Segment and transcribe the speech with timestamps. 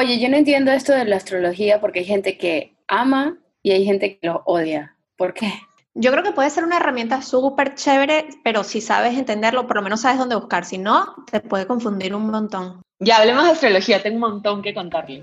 [0.00, 3.84] Oye, yo no entiendo esto de la astrología porque hay gente que ama y hay
[3.84, 4.94] gente que lo odia.
[5.16, 5.52] ¿Por qué?
[5.92, 9.82] Yo creo que puede ser una herramienta súper chévere, pero si sabes entenderlo, por lo
[9.82, 10.64] menos sabes dónde buscar.
[10.64, 12.80] Si no, te puede confundir un montón.
[13.00, 15.20] Ya hablemos de astrología, tengo un montón que contarle.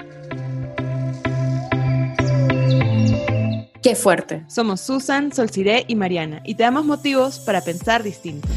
[3.81, 4.43] Qué fuerte.
[4.49, 8.49] Somos Susan, Solciré y Mariana y te damos motivos para pensar distinto.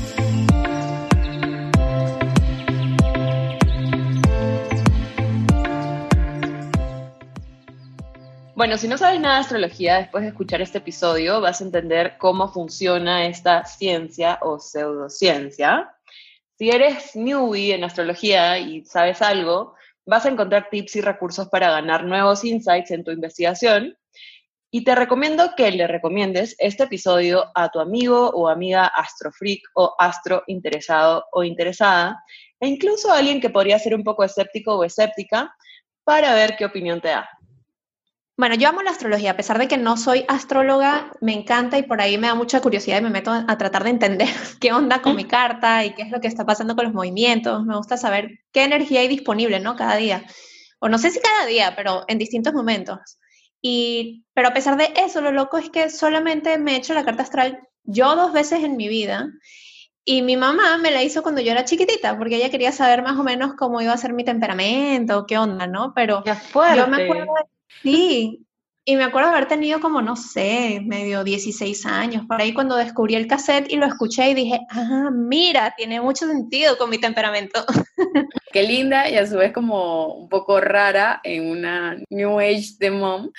[8.58, 12.16] Bueno, si no sabes nada de astrología, después de escuchar este episodio vas a entender
[12.18, 15.94] cómo funciona esta ciencia o pseudociencia.
[16.58, 19.76] Si eres newbie en astrología y sabes algo,
[20.06, 23.96] vas a encontrar tips y recursos para ganar nuevos insights en tu investigación.
[24.72, 29.94] Y te recomiendo que le recomiendes este episodio a tu amigo o amiga astrofreak o
[30.00, 32.20] astro interesado o interesada,
[32.58, 35.54] e incluso a alguien que podría ser un poco escéptico o escéptica,
[36.02, 37.37] para ver qué opinión te da.
[38.38, 41.82] Bueno, yo amo la astrología, a pesar de que no soy astróloga, me encanta y
[41.82, 44.28] por ahí me da mucha curiosidad y me meto a tratar de entender
[44.60, 47.64] qué onda con mi carta y qué es lo que está pasando con los movimientos.
[47.64, 49.74] Me gusta saber qué energía hay disponible, ¿no?
[49.74, 50.24] Cada día.
[50.78, 53.18] O no sé si cada día, pero en distintos momentos.
[53.60, 57.04] Y, pero a pesar de eso, lo loco es que solamente me he hecho la
[57.04, 59.26] carta astral yo dos veces en mi vida.
[60.04, 63.18] Y mi mamá me la hizo cuando yo era chiquitita, porque ella quería saber más
[63.18, 65.92] o menos cómo iba a ser mi temperamento, qué onda, ¿no?
[65.92, 67.34] Pero yo me acuerdo
[67.68, 68.46] Sí,
[68.88, 73.16] y me acuerdo haber tenido como, no sé, medio 16 años, por ahí cuando descubrí
[73.16, 77.66] el cassette y lo escuché y dije, ah, mira, tiene mucho sentido con mi temperamento.
[78.50, 82.90] Qué linda y a su vez como un poco rara en una New Age de
[82.90, 83.30] mom,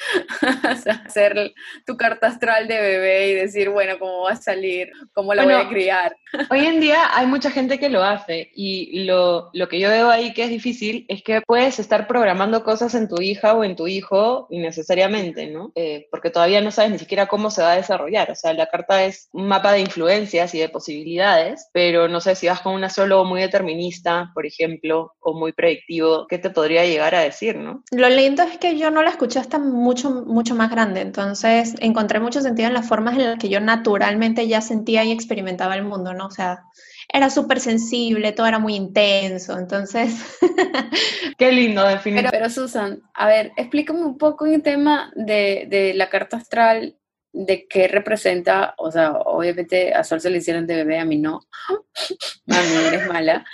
[0.70, 1.52] hacer
[1.84, 4.92] tu carta astral de bebé y decir, bueno, ¿cómo va a salir?
[5.14, 6.16] ¿Cómo la voy a criar?
[6.52, 10.12] Hoy en día hay mucha gente que lo hace y lo, lo que yo veo
[10.12, 13.76] ahí que es difícil es que puedes estar programando cosas en tu hija o en
[13.76, 15.72] tu hijo innecesariamente ¿no?
[15.76, 18.32] Eh, porque todavía no sabes ni siquiera cómo se va a desarrollar.
[18.32, 22.36] O sea, la carta es un mapa de influencias y de posibilidades, pero no sé
[22.36, 26.86] si vas con un astrólogo muy determinista, por ejemplo, o muy predictivo, ¿qué te podría
[26.86, 27.84] llegar a decir, no?
[27.92, 32.20] Lo lindo es que yo no la escuché hasta mucho, mucho más grande, entonces encontré
[32.20, 35.84] mucho sentido en las formas en las que yo naturalmente ya sentía y experimentaba el
[35.84, 36.28] mundo, ¿no?
[36.28, 36.64] O sea,
[37.12, 40.38] era súper sensible, todo era muy intenso, entonces...
[41.38, 42.38] Qué lindo, definitivamente.
[42.38, 46.98] Pero, Susan, a ver, explícame un poco el tema de, de la carta astral,
[47.32, 51.18] de qué representa, o sea, obviamente a Sol se le hicieron de bebé, a mí
[51.18, 51.42] no.
[52.48, 53.46] A mí eres mala.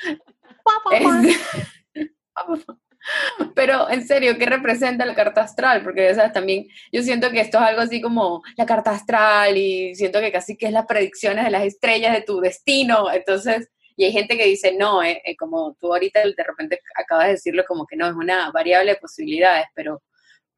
[3.55, 5.83] Pero en serio, ¿qué representa la carta astral?
[5.83, 9.95] Porque o también yo siento que esto es algo así como la carta astral y
[9.95, 13.11] siento que casi que es las predicciones de las estrellas de tu destino.
[13.11, 17.27] Entonces, y hay gente que dice, no, eh, eh, como tú ahorita de repente acabas
[17.27, 20.01] de decirlo como que no, es una variable de posibilidades, pero,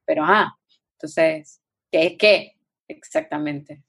[0.05, 0.57] pero, ah,
[0.93, 2.53] entonces, ¿qué es qué
[2.87, 3.83] exactamente?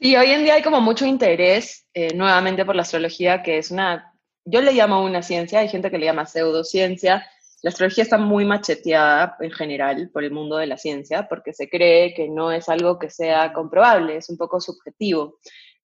[0.00, 3.72] Sí, hoy en día hay como mucho interés eh, nuevamente por la astrología, que es
[3.72, 7.28] una, yo le llamo una ciencia, hay gente que le llama pseudociencia,
[7.62, 11.68] la astrología está muy macheteada en general por el mundo de la ciencia porque se
[11.68, 15.38] cree que no es algo que sea comprobable, es un poco subjetivo.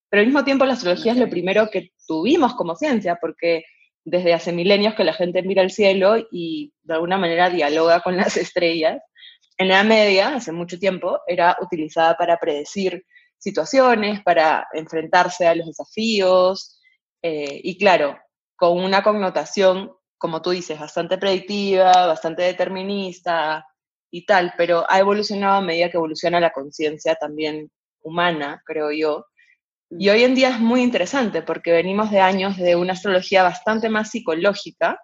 [0.09, 3.65] Pero al mismo tiempo la astrología es lo primero que tuvimos como ciencia porque
[4.05, 8.17] desde hace milenios que la gente mira el cielo y de alguna manera dialoga con
[8.17, 9.03] las estrellas.
[9.57, 13.05] En la Media, hace mucho tiempo, era utilizada para predecir
[13.39, 16.81] situaciones, para enfrentarse a los desafíos,
[17.23, 18.19] eh, y claro,
[18.57, 23.67] con una connotación como tú dices, bastante predictiva, bastante determinista
[24.11, 27.71] y tal, pero ha evolucionado a medida que evoluciona la conciencia también
[28.03, 29.27] humana, creo yo.
[29.91, 33.89] Y hoy en día es muy interesante porque venimos de años de una astrología bastante
[33.89, 35.01] más psicológica.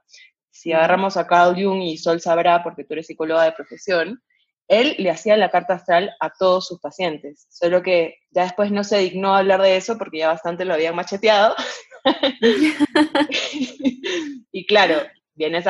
[0.50, 4.22] Si agarramos a Carl Jung y Sol sabrá, porque tú eres psicóloga de profesión,
[4.70, 8.84] él le hacía la carta astral a todos sus pacientes, solo que ya después no
[8.84, 11.56] se dignó a hablar de eso porque ya bastante lo habían macheteado
[14.52, 14.96] y claro,
[15.34, 15.62] viene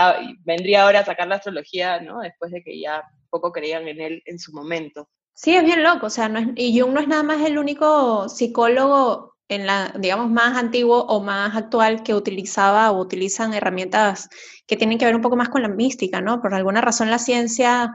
[0.44, 2.20] vendría ahora a sacar la astrología, ¿no?
[2.20, 5.09] Después de que ya poco creían en él en su momento.
[5.34, 8.28] Sí, es bien loco, o sea, no y Jung no es nada más el único
[8.28, 14.28] psicólogo en la, digamos, más antiguo o más actual que utilizaba o utilizan herramientas
[14.66, 16.41] que tienen que ver un poco más con la mística, ¿no?
[16.41, 17.92] Por alguna razón la ciencia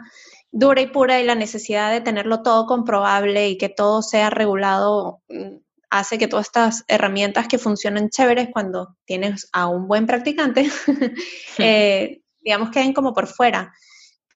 [0.52, 5.22] dura y pura y la necesidad de tenerlo todo comprobable y que todo sea regulado
[5.30, 5.58] mm,
[5.90, 10.70] hace que todas estas herramientas que funcionan chéveres cuando tienes a un buen practicante,
[11.58, 13.74] eh, digamos, queden como por fuera.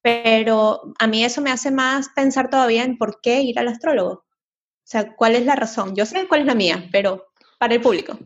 [0.02, 4.12] Pero a mí eso me hace más pensar todavía en por qué ir al astrólogo.
[4.12, 4.24] O
[4.90, 5.94] sea, ¿cuál es la razón?
[5.94, 8.18] Yo sé cuál es la mía, pero para el público.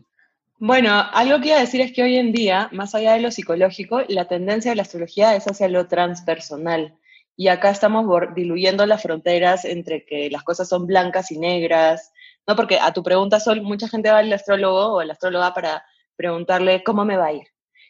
[0.57, 3.29] Bueno, algo que iba a decir es que hoy en día, más allá de lo
[3.29, 6.97] psicológico, la tendencia de la astrología es hacia lo transpersonal.
[7.35, 12.13] Y acá estamos diluyendo las fronteras entre que las cosas son blancas y negras,
[12.47, 12.55] ¿no?
[12.55, 15.85] Porque a tu pregunta, Sol, mucha gente va al astrólogo o a la astróloga para
[16.15, 17.47] preguntarle cómo me va a ir.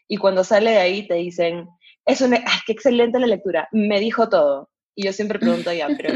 [0.08, 1.68] Y cuando sale de ahí te dicen,
[2.06, 4.70] es una, qué excelente la lectura, me dijo todo.
[4.96, 6.14] Y yo siempre pregunto ya, pero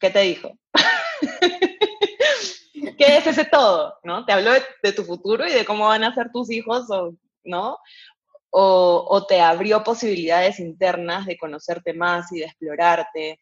[0.00, 0.50] ¿qué te dijo?
[2.98, 3.98] ¿Qué es ese todo?
[4.02, 4.24] ¿No?
[4.24, 7.14] Te habló de, tu futuro y de cómo van a ser tus hijos, o,
[7.44, 7.78] ¿no?
[8.50, 13.40] O, te abrió posibilidades internas de conocerte más y de explorarte.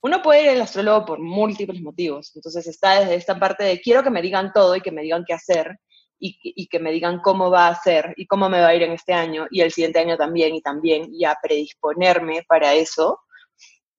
[0.00, 2.32] Uno puede ir al astrólogo por múltiples motivos.
[2.34, 5.24] Entonces está desde esta parte de quiero que me digan todo y que me digan
[5.26, 5.78] qué hacer
[6.20, 8.92] y, que me digan cómo va a ser y cómo me va a ir en
[8.92, 13.20] este año y el siguiente año también y también y a predisponerme para eso.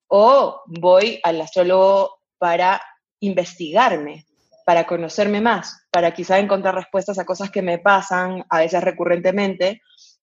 [0.08, 2.82] O voy al astrólogo para
[3.20, 4.26] investigarme,
[4.66, 9.82] para conocerme más, para quizá encontrar respuestas a cosas que me pasan a veces recurrentemente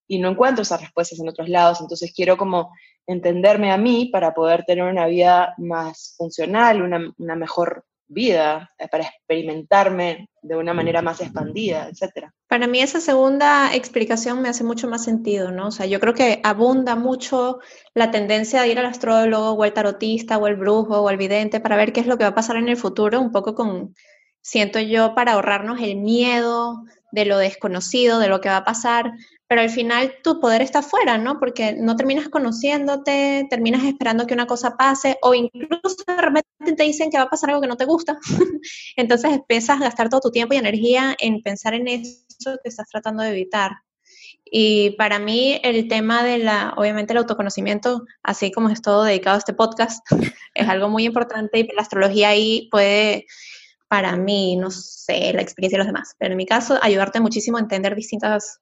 [0.08, 1.80] y no encuentro esas respuestas en otros lados.
[1.80, 2.72] Entonces quiero como
[3.06, 8.88] entenderme a mí para poder tener una vida más funcional, una, una mejor vida, eh,
[8.88, 12.28] para experimentarme de una manera más expandida, etc.
[12.46, 15.68] Para mí esa segunda explicación me hace mucho más sentido, ¿no?
[15.68, 17.58] O sea, yo creo que abunda mucho
[17.94, 21.60] la tendencia de ir al astrólogo o al tarotista o al brujo o al vidente
[21.60, 23.94] para ver qué es lo que va a pasar en el futuro, un poco con
[24.40, 29.10] siento yo, para ahorrarnos el miedo de lo desconocido, de lo que va a pasar,
[29.48, 31.38] pero al final tu poder está fuera, ¿no?
[31.38, 36.82] Porque no terminas conociéndote, terminas esperando que una cosa pase o incluso de repente te
[36.82, 38.18] dicen que va a pasar algo que no te gusta.
[38.96, 42.88] Entonces empiezas a gastar todo tu tiempo y energía en pensar en eso que estás
[42.88, 43.72] tratando de evitar.
[44.44, 49.36] Y para mí el tema de la, obviamente el autoconocimiento, así como es todo dedicado
[49.36, 50.04] a este podcast,
[50.54, 53.26] es algo muy importante y la astrología ahí puede
[53.88, 57.56] para mí, no sé, la experiencia de los demás, pero en mi caso, ayudarte muchísimo
[57.56, 58.60] a entender distintas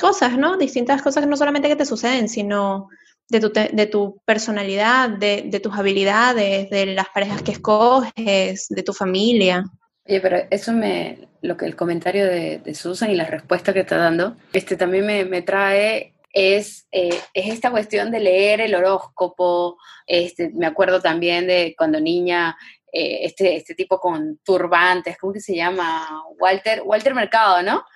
[0.00, 0.56] cosas, ¿no?
[0.56, 2.88] Distintas cosas no solamente que te suceden, sino
[3.28, 8.82] de tu, de tu personalidad, de, de, tus habilidades, de las parejas que escoges, de
[8.82, 9.64] tu familia.
[10.06, 13.80] Oye, pero eso me, lo que el comentario de, de Susan y la respuesta que
[13.80, 18.74] está dando, este también me, me trae es, eh, es, esta cuestión de leer el
[18.74, 19.78] horóscopo.
[20.06, 22.56] Este, me acuerdo también de cuando niña
[22.94, 26.06] eh, este, este tipo con turbantes, ¿cómo que se llama?
[26.38, 27.86] Walter, Walter Mercado, ¿no?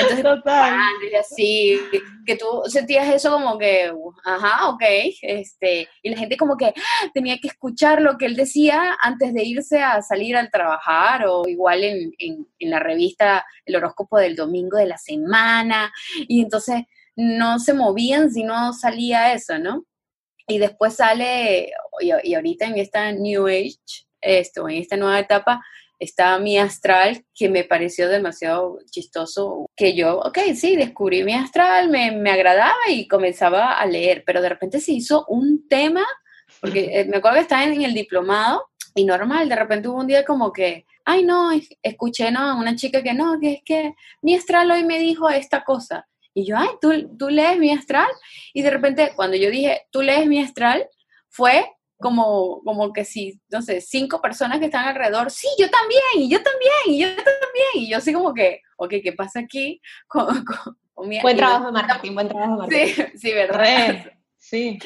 [0.00, 0.80] Entonces, Total.
[1.20, 1.78] así,
[2.24, 3.92] que tú sentías eso como que,
[4.24, 4.82] ajá, ok,
[5.20, 6.72] este, y la gente como que
[7.12, 11.46] tenía que escuchar lo que él decía antes de irse a salir al trabajar, o
[11.46, 15.92] igual en, en, en la revista El horóscopo del domingo de la semana,
[16.28, 19.84] y entonces no se movían si no salía eso, ¿no?
[20.48, 25.62] Y después sale, y, y ahorita en esta New Age, esto, en esta nueva etapa,
[25.98, 31.88] está mi astral, que me pareció demasiado chistoso, que yo, ok, sí, descubrí mi astral,
[31.88, 36.04] me, me agradaba y comenzaba a leer, pero de repente se hizo un tema,
[36.60, 38.64] porque eh, me acuerdo que estaba en el diplomado
[38.94, 41.50] y normal, de repente hubo un día como que, ay no,
[41.82, 42.40] escuché ¿no?
[42.40, 46.06] a una chica que no, que es que mi astral hoy me dijo esta cosa.
[46.34, 48.08] Y yo, ay, ¿tú, tú lees mi astral?
[48.52, 50.86] Y de repente, cuando yo dije, tú lees mi astral,
[51.30, 51.64] fue
[51.98, 56.28] como, como que si, no sé, cinco personas que están alrededor, sí, yo también, y
[56.28, 60.44] yo también, y yo también, y yo así como que, ok, ¿qué pasa aquí con,
[61.08, 63.04] mi Buen trabajo de marketing, buen trabajo de marketing.
[63.12, 64.12] Sí, sí, ¿verdad?
[64.38, 64.78] sí.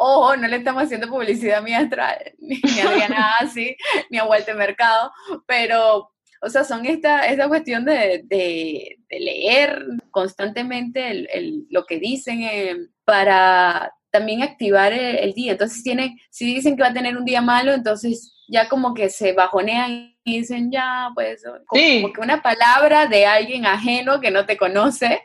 [0.00, 3.76] Ojo, no le estamos haciendo publicidad a mi ni, ni a Adriana así,
[4.10, 5.10] ni a Walter Mercado,
[5.46, 11.98] pero, o sea, son esta, esta cuestión de, de, leer constantemente el, el, lo que
[11.98, 15.52] dicen eh, para también activar el, día.
[15.52, 19.10] Entonces tienen, si dicen que va a tener un día malo, entonces ya como que
[19.10, 24.44] se bajonean y dicen ya, pues, como, que una palabra de alguien ajeno que no
[24.44, 25.22] te conoce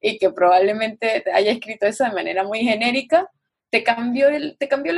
[0.00, 3.30] y que probablemente haya escrito eso de manera muy genérica,
[3.70, 4.92] te cambió el, te cambió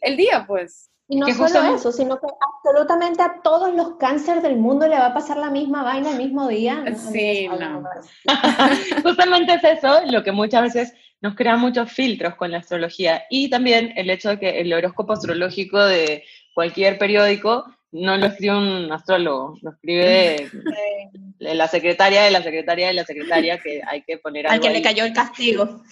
[0.00, 0.89] el día, pues.
[1.10, 5.06] Y no solo eso, sino que absolutamente a todos los cánceres del mundo le va
[5.06, 6.84] a pasar la misma vaina el mismo día.
[6.96, 7.82] sí, no.
[9.02, 13.50] Justamente es eso lo que muchas veces nos crea muchos filtros con la astrología y
[13.50, 16.22] también el hecho de que el horóscopo astrológico de
[16.54, 20.48] cualquier periódico no lo escribe un astrólogo, lo escribe
[21.40, 24.78] la secretaria de la secretaria de la secretaria que hay que poner algo Al que
[24.78, 25.82] le cayó el castigo.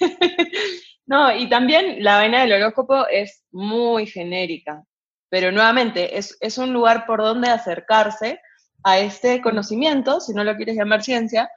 [1.06, 4.84] no, y también la vaina del horóscopo es muy genérica,
[5.28, 8.40] pero nuevamente es, es un lugar por donde acercarse
[8.84, 11.50] a este conocimiento, si no lo quieres llamar ciencia,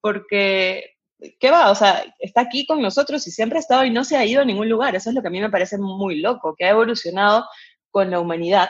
[0.00, 0.92] porque
[1.38, 1.70] ¿qué va?
[1.70, 4.42] O sea, está aquí con nosotros y siempre ha estado y no se ha ido
[4.42, 4.94] a ningún lugar.
[4.94, 7.46] Eso es lo que a mí me parece muy loco, que ha evolucionado
[7.90, 8.68] con la humanidad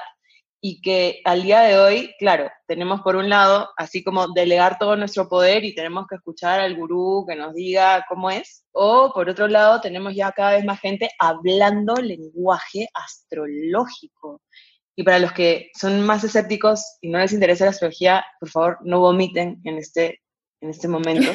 [0.64, 4.94] y que al día de hoy, claro, tenemos por un lado, así como delegar todo
[4.94, 9.28] nuestro poder y tenemos que escuchar al gurú que nos diga cómo es, o por
[9.28, 14.40] otro lado, tenemos ya cada vez más gente hablando lenguaje astrológico.
[14.94, 18.78] Y para los que son más escépticos y no les interesa la astrología, por favor,
[18.82, 20.22] no vomiten en este,
[20.60, 21.32] en este momento.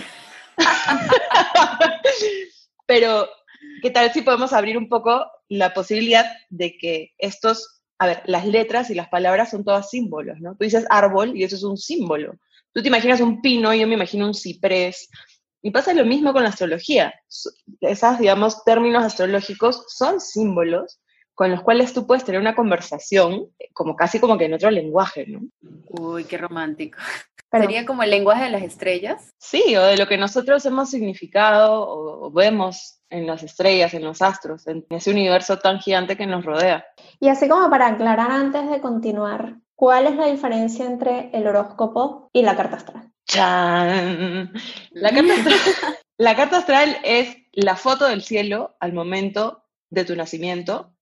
[2.85, 3.27] Pero,
[3.81, 8.45] ¿qué tal si podemos abrir un poco la posibilidad de que estos a ver, las
[8.45, 10.55] letras y las palabras son todas símbolos, ¿no?
[10.55, 12.35] Tú dices árbol y eso es un símbolo.
[12.73, 15.09] Tú te imaginas un pino y yo me imagino un ciprés.
[15.61, 17.13] Y pasa lo mismo con la astrología.
[17.81, 20.99] Esos, digamos, términos astrológicos son símbolos
[21.33, 25.25] con los cuales tú puedes tener una conversación como casi como que en otro lenguaje,
[25.27, 25.41] ¿no?
[25.89, 26.99] Uy, qué romántico.
[27.51, 29.33] ¿Sería como el lenguaje de las estrellas?
[29.37, 34.21] Sí, o de lo que nosotros hemos significado o, vemos en las estrellas, en los
[34.21, 36.85] astros, en ese universo tan gigante que nos rodea.
[37.19, 42.29] Y así como para aclarar antes de continuar, ¿cuál es la diferencia entre el horóscopo
[42.33, 43.11] y la carta astral?
[43.25, 44.51] ¡Chan!
[44.91, 45.55] La carta astral,
[46.17, 50.93] la carta astral es la foto del cielo al momento de tu nacimiento,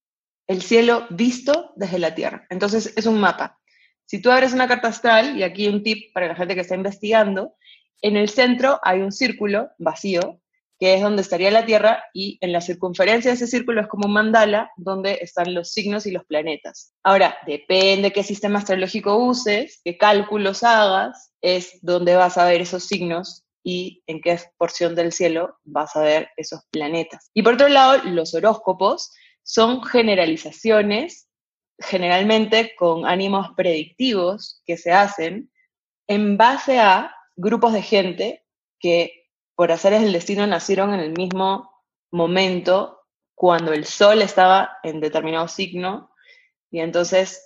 [0.47, 2.45] el cielo visto desde la Tierra.
[2.49, 3.59] Entonces es un mapa.
[4.05, 6.75] Si tú abres una carta astral, y aquí un tip para la gente que está
[6.75, 7.55] investigando,
[8.01, 10.39] en el centro hay un círculo vacío,
[10.77, 14.07] que es donde estaría la Tierra, y en la circunferencia de ese círculo es como
[14.07, 16.93] un mandala donde están los signos y los planetas.
[17.03, 22.85] Ahora, depende qué sistema astrológico uses, qué cálculos hagas, es donde vas a ver esos
[22.85, 27.31] signos y en qué porción del cielo vas a ver esos planetas.
[27.33, 31.24] Y por otro lado, los horóscopos son generalizaciones
[31.79, 35.51] generalmente con ánimos predictivos que se hacen
[36.07, 38.45] en base a grupos de gente
[38.79, 41.71] que por hacer el destino nacieron en el mismo
[42.11, 43.01] momento
[43.33, 46.11] cuando el sol estaba en determinado signo.
[46.71, 47.43] Y entonces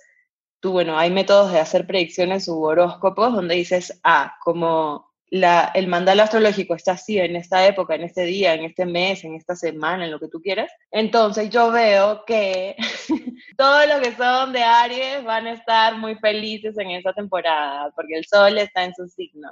[0.60, 6.24] tú, bueno, hay métodos de hacer predicciones u horóscopos donde dices, ah, como el mandala
[6.24, 10.04] astrológico está así en esta época, en este día, en este mes, en esta semana,
[10.04, 12.76] en lo que tú quieras, entonces yo veo que
[13.56, 18.14] todos los que son de Aries van a estar muy felices en esa temporada, porque
[18.16, 19.50] el sol está en su signo.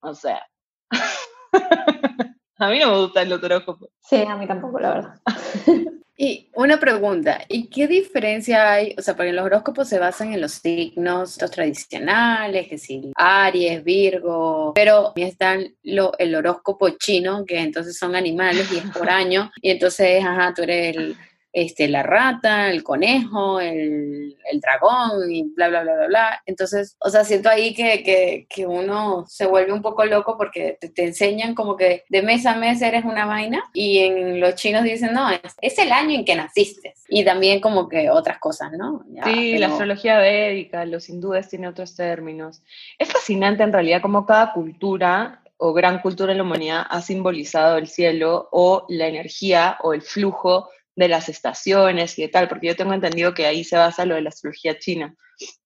[0.00, 0.46] O sea,
[2.58, 3.90] a mí no me gusta el horóscopo.
[4.00, 5.20] Sí, a mí tampoco, la verdad.
[6.18, 8.94] Y una pregunta, ¿y qué diferencia hay?
[8.96, 13.84] O sea, porque los horóscopos se basan en los signos los tradicionales, que sí, Aries,
[13.84, 19.10] Virgo, pero también está lo, el horóscopo chino, que entonces son animales y es por
[19.10, 21.16] año, y entonces, ajá, tú eres el
[21.56, 26.42] este, la rata, el conejo, el, dragón y bla, bla, bla, bla, bla.
[26.44, 31.54] Entonces, o sea, siento ahí que, uno se vuelve un poco loco porque te, enseñan
[31.54, 35.30] como que de mes a mes eres una vaina y en los chinos dicen, no,
[35.30, 36.92] es, el año en que naciste.
[37.08, 39.06] Y también como que otras cosas, ¿no?
[39.24, 42.60] sí, la astrología védica, los hindúes tienen otros términos.
[42.98, 47.78] Es fascinante en realidad como cada cultura o gran cultura en la humanidad ha simbolizado
[47.78, 52.68] el cielo o la energía o el flujo de las estaciones y de tal, porque
[52.68, 55.14] yo tengo entendido que ahí se basa lo de la astrología china,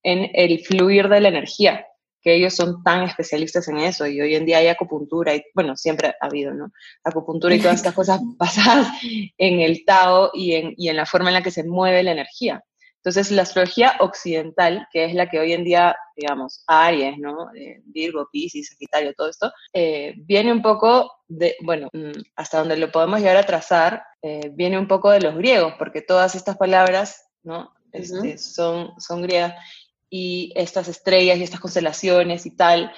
[0.02, 1.86] en el fluir de la energía,
[2.20, 5.76] que ellos son tan especialistas en eso y hoy en día hay acupuntura y bueno,
[5.76, 6.72] siempre ha habido, ¿no?
[7.04, 8.88] Acupuntura y todas estas cosas basadas
[9.38, 12.12] en el Tao y en, y en la forma en la que se mueve la
[12.12, 12.62] energía.
[13.02, 17.48] Entonces, la astrología occidental, que es la que hoy en día, digamos, Aries, ¿no?
[17.54, 22.76] Eh, Virgo, Pisces, Sagitario, todo esto, eh, viene un poco de, bueno, mm, hasta donde
[22.76, 26.58] lo podemos llegar a trazar, eh, viene un poco de los griegos, porque todas estas
[26.58, 27.72] palabras, ¿no?
[27.90, 29.54] Este, son, son griegas,
[30.10, 32.92] y estas estrellas y estas constelaciones y tal,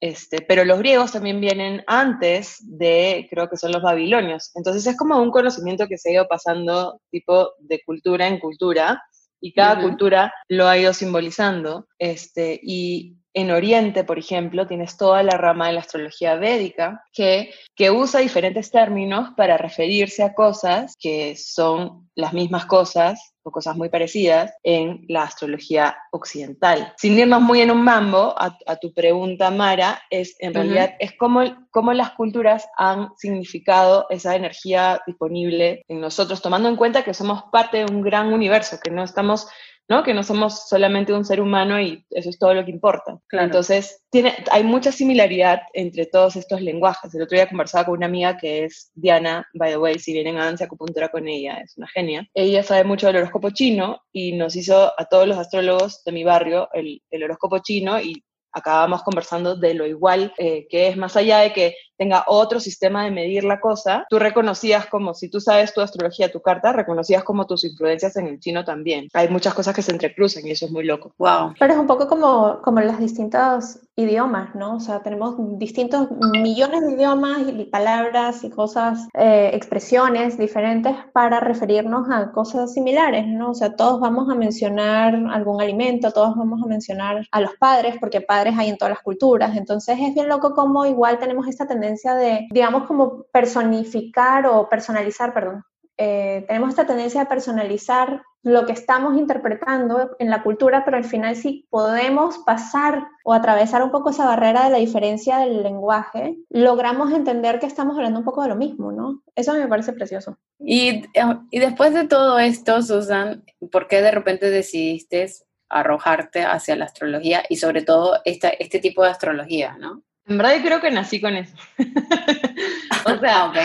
[0.00, 4.50] este, pero los griegos también vienen antes de, creo que son los babilonios.
[4.54, 9.02] Entonces es como un conocimiento que se ha ido pasando tipo de cultura en cultura
[9.44, 11.86] y cada cultura lo ha ido simbolizando.
[11.98, 17.52] Este, y en Oriente, por ejemplo, tienes toda la rama de la astrología védica que,
[17.76, 23.76] que usa diferentes términos para referirse a cosas que son las mismas cosas o cosas
[23.76, 26.92] muy parecidas en la astrología occidental.
[26.96, 31.42] Sin irnos muy en un mambo, a, tu pregunta, Mara, es en realidad es cómo,
[31.70, 37.44] cómo las culturas han significado esa energía disponible en nosotros, tomando en cuenta que somos
[37.52, 39.46] parte de un gran universo, que no estamos
[39.88, 40.02] ¿no?
[40.02, 43.18] Que no somos solamente un ser humano y eso es todo lo que importa.
[43.30, 47.14] Entonces, tiene, hay mucha similaridad entre todos estos lenguajes.
[47.14, 50.38] El otro día conversaba con una amiga que es Diana, by the way, si vienen
[50.38, 52.26] a Danza Acupuntura con ella, es una genia.
[52.34, 56.24] Ella sabe mucho del horóscopo chino y nos hizo a todos los astrólogos de mi
[56.24, 58.24] barrio el, el horóscopo chino y
[58.54, 63.04] acabamos conversando de lo igual eh, que es, más allá de que tenga otro sistema
[63.04, 67.24] de medir la cosa, tú reconocías como, si tú sabes tu astrología, tu carta, reconocías
[67.24, 69.08] como tus influencias en el chino también.
[69.12, 71.12] Hay muchas cosas que se entrecruzan y eso es muy loco.
[71.18, 71.54] Wow.
[71.58, 74.76] Pero es un poco como, como los distintos idiomas, ¿no?
[74.76, 76.08] O sea, tenemos distintos
[76.40, 83.26] millones de idiomas y palabras y cosas, eh, expresiones diferentes para referirnos a cosas similares,
[83.26, 83.50] ¿no?
[83.50, 87.96] O sea, todos vamos a mencionar algún alimento, todos vamos a mencionar a los padres,
[88.00, 89.56] porque padres hay en todas las culturas.
[89.56, 95.32] Entonces es bien loco como igual tenemos esta tendencia de, digamos, como personificar o personalizar,
[95.32, 95.64] perdón,
[95.96, 101.04] eh, tenemos esta tendencia de personalizar lo que estamos interpretando en la cultura, pero al
[101.04, 106.36] final si podemos pasar o atravesar un poco esa barrera de la diferencia del lenguaje,
[106.50, 109.22] logramos entender que estamos hablando un poco de lo mismo, ¿no?
[109.34, 110.36] Eso me parece precioso.
[110.58, 111.04] Y,
[111.50, 115.26] y después de todo esto, Susan, ¿por qué de repente decidiste
[115.70, 120.02] arrojarte hacia la astrología y sobre todo esta, este tipo de astrología, ¿no?
[120.26, 121.54] En verdad yo creo que nací con eso.
[123.06, 123.56] o sea, ok.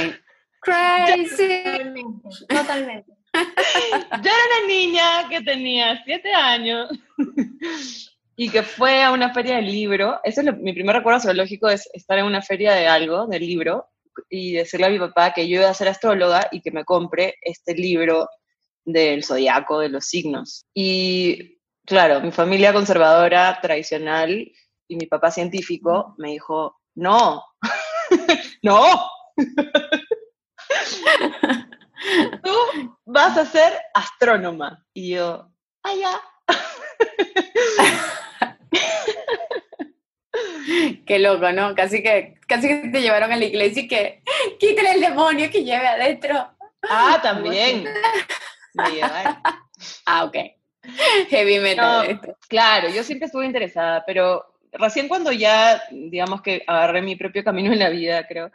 [0.61, 1.63] Crazy.
[2.47, 3.13] Totalmente.
[3.33, 6.89] Yo era una niña que tenía siete años
[8.35, 10.19] y que fue a una feria de libro.
[10.23, 13.87] Eso es mi primer recuerdo astrológico, es estar en una feria de algo, del libro,
[14.29, 17.35] y decirle a mi papá que yo iba a ser astróloga y que me compre
[17.41, 18.27] este libro
[18.83, 20.65] del zodiaco, de los signos.
[20.73, 24.51] Y claro, mi familia conservadora, tradicional,
[24.89, 27.45] y mi papá científico me dijo, no,
[28.63, 29.09] no.
[32.43, 32.55] Tú
[33.05, 34.83] vas a ser astrónoma.
[34.93, 35.49] Y yo,
[35.83, 36.19] ah, ya.
[41.05, 41.75] Qué loco, ¿no?
[41.75, 44.23] Casi que, casi que te llevaron a la iglesia y que
[44.59, 46.49] quítale el demonio que lleve adentro.
[46.89, 47.85] Ah, también.
[50.05, 50.35] ah, ok.
[51.29, 52.19] Heavy metal.
[52.47, 57.71] claro, yo siempre estuve interesada, pero recién cuando ya, digamos que agarré mi propio camino
[57.71, 58.51] en la vida, creo,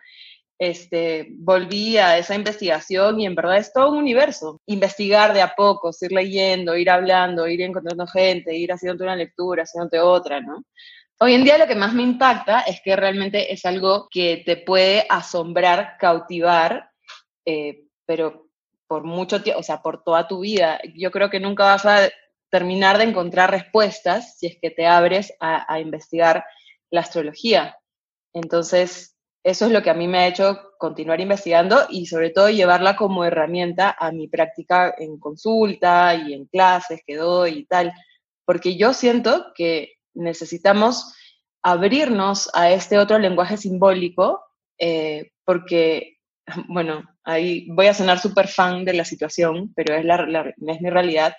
[0.58, 4.60] este, volví a esa investigación y en verdad es todo un universo.
[4.66, 9.64] Investigar de a poco, ir leyendo, ir hablando, ir encontrando gente, ir haciendo una lectura,
[9.64, 10.64] haciéndote otra, ¿no?
[11.20, 14.56] Hoy en día lo que más me impacta es que realmente es algo que te
[14.56, 16.90] puede asombrar, cautivar,
[17.44, 18.48] eh, pero
[18.86, 20.80] por mucho tiempo, o sea, por toda tu vida.
[20.94, 22.08] Yo creo que nunca vas a
[22.54, 26.44] terminar de encontrar respuestas si es que te abres a, a investigar
[26.88, 27.76] la astrología.
[28.32, 32.50] Entonces, eso es lo que a mí me ha hecho continuar investigando y sobre todo
[32.50, 37.92] llevarla como herramienta a mi práctica en consulta y en clases que doy y tal,
[38.44, 41.12] porque yo siento que necesitamos
[41.60, 44.44] abrirnos a este otro lenguaje simbólico,
[44.78, 46.18] eh, porque,
[46.68, 50.90] bueno, ahí voy a sonar súper fan de la situación, pero es, la, es mi
[50.90, 51.34] realidad.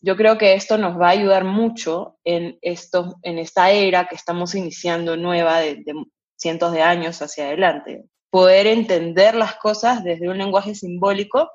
[0.00, 4.14] Yo creo que esto nos va a ayudar mucho en, esto, en esta era que
[4.14, 5.94] estamos iniciando nueva de, de
[6.36, 8.04] cientos de años hacia adelante.
[8.30, 11.50] Poder entender las cosas desde un lenguaje simbólico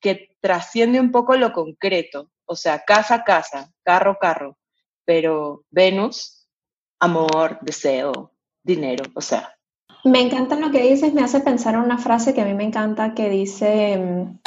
[0.00, 4.58] que trasciende un poco lo concreto, o sea, casa, casa, carro, carro,
[5.04, 6.48] pero Venus,
[7.00, 9.52] amor, deseo, dinero, o sea.
[10.04, 12.64] Me encanta lo que dices, me hace pensar en una frase que a mí me
[12.64, 14.38] encanta que dice, mm,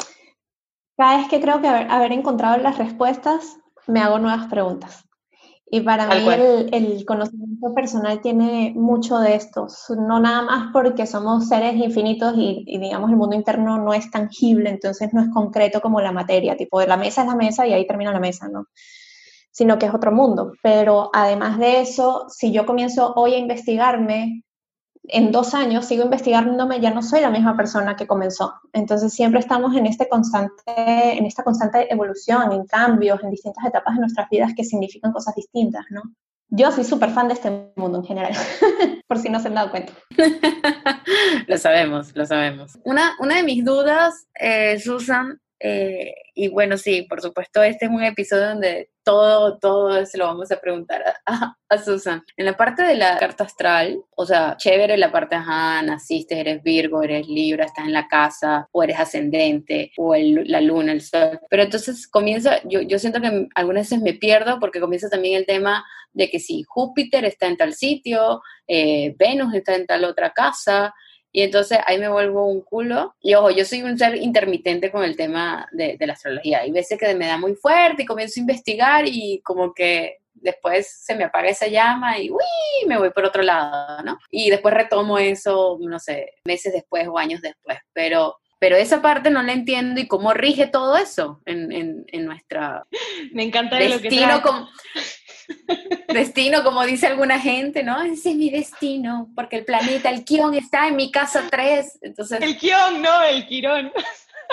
[1.00, 5.08] cada vez que creo que haber encontrado las respuestas, me hago nuevas preguntas.
[5.70, 6.14] Y para mí
[6.72, 12.66] el, conocimiento personal tiene mucho de esto, no nada más porque somos seres infinitos y,
[12.66, 16.82] digamos el mundo interno no es tangible, entonces no es concreto como la materia, tipo
[16.82, 18.66] la mesa es la mesa y ahí termina la mesa, ¿no?
[19.50, 20.52] Sino que es otro mundo.
[20.62, 24.44] Pero además de eso, si yo comienzo hoy a investigarme,
[25.04, 28.54] en dos años sigo investigándome, ya no soy la misma persona que comenzó.
[28.72, 33.94] Entonces siempre estamos en, este constante, en esta constante evolución, en cambios, en distintas etapas
[33.94, 36.02] de nuestras vidas que significan cosas distintas, ¿no?
[36.52, 38.32] Yo soy súper fan de este mundo en general,
[39.08, 39.92] por si no se han dado cuenta.
[41.46, 42.76] lo sabemos, lo sabemos.
[42.84, 47.90] Una, una de mis dudas, eh, Susan, eh, y bueno, sí, por supuesto, este es
[47.90, 52.24] un episodio donde todo, todo se lo vamos a preguntar a, Susan.
[52.36, 56.62] En la parte de la carta astral, o sea, chévere la parte, ajá, naciste, eres
[56.62, 61.38] Virgo, eres Libra, estás en la casa, o eres ascendente, o la luna, el sol.
[61.50, 65.46] Pero entonces comienza, yo, yo siento que algunas veces me pierdo porque comienza también el
[65.46, 70.30] tema de que si Júpiter está en tal sitio, eh, Venus está en tal otra
[70.30, 70.94] casa,
[71.32, 73.14] y entonces ahí me vuelvo un culo.
[73.20, 76.60] Y ojo, yo soy un ser intermitente con el tema de, la astrología.
[76.60, 80.90] Hay veces que me da muy fuerte y comienzo a investigar y como que después
[80.90, 84.18] se me apaga esa llama y uy, me voy por otro lado, ¿no?
[84.30, 87.78] Y después retomo eso, no sé, meses después o años después.
[87.92, 92.86] Pero, pero esa parte no la entiendo y cómo rige todo eso en, en, nuestra...
[93.32, 94.50] Me encanta destino lo que
[96.08, 98.02] Destino, como dice alguna gente, ¿no?
[98.02, 101.98] Ese es mi destino, porque el planeta, el Kion está en mi casa 3.
[102.02, 103.92] Entonces, El Kion, no, el Quirón.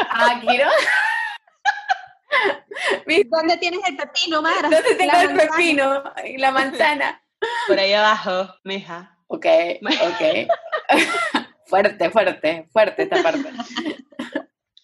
[0.09, 0.69] ah, Quirón.
[3.29, 4.69] ¿Dónde tienes el pepino, Mara?
[4.69, 5.51] ¿Dónde tengo La el manzana.
[5.51, 7.23] pepino y la manzana?
[7.67, 9.17] Por ahí abajo, meja.
[9.27, 9.45] Ok,
[9.81, 10.47] ok.
[11.65, 13.49] fuerte, fuerte, fuerte esta parte.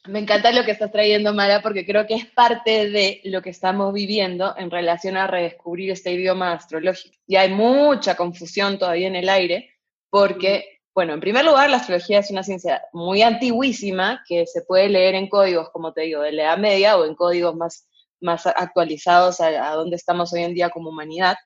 [0.06, 3.52] Me encanta lo que estás trayendo, Mara, porque creo que es parte de lo que
[3.52, 7.16] estamos viviendo en relación a redescubrir este idioma astrológico.
[7.26, 9.70] Y hay mucha confusión todavía en el aire,
[10.10, 14.90] porque, bueno, en primer lugar, la astrología es una ciencia muy antiguísima que se puede
[14.90, 17.88] leer en códigos, como te digo, de la Edad Media o en códigos más,
[18.20, 21.38] más actualizados a, a donde estamos hoy en día como humanidad.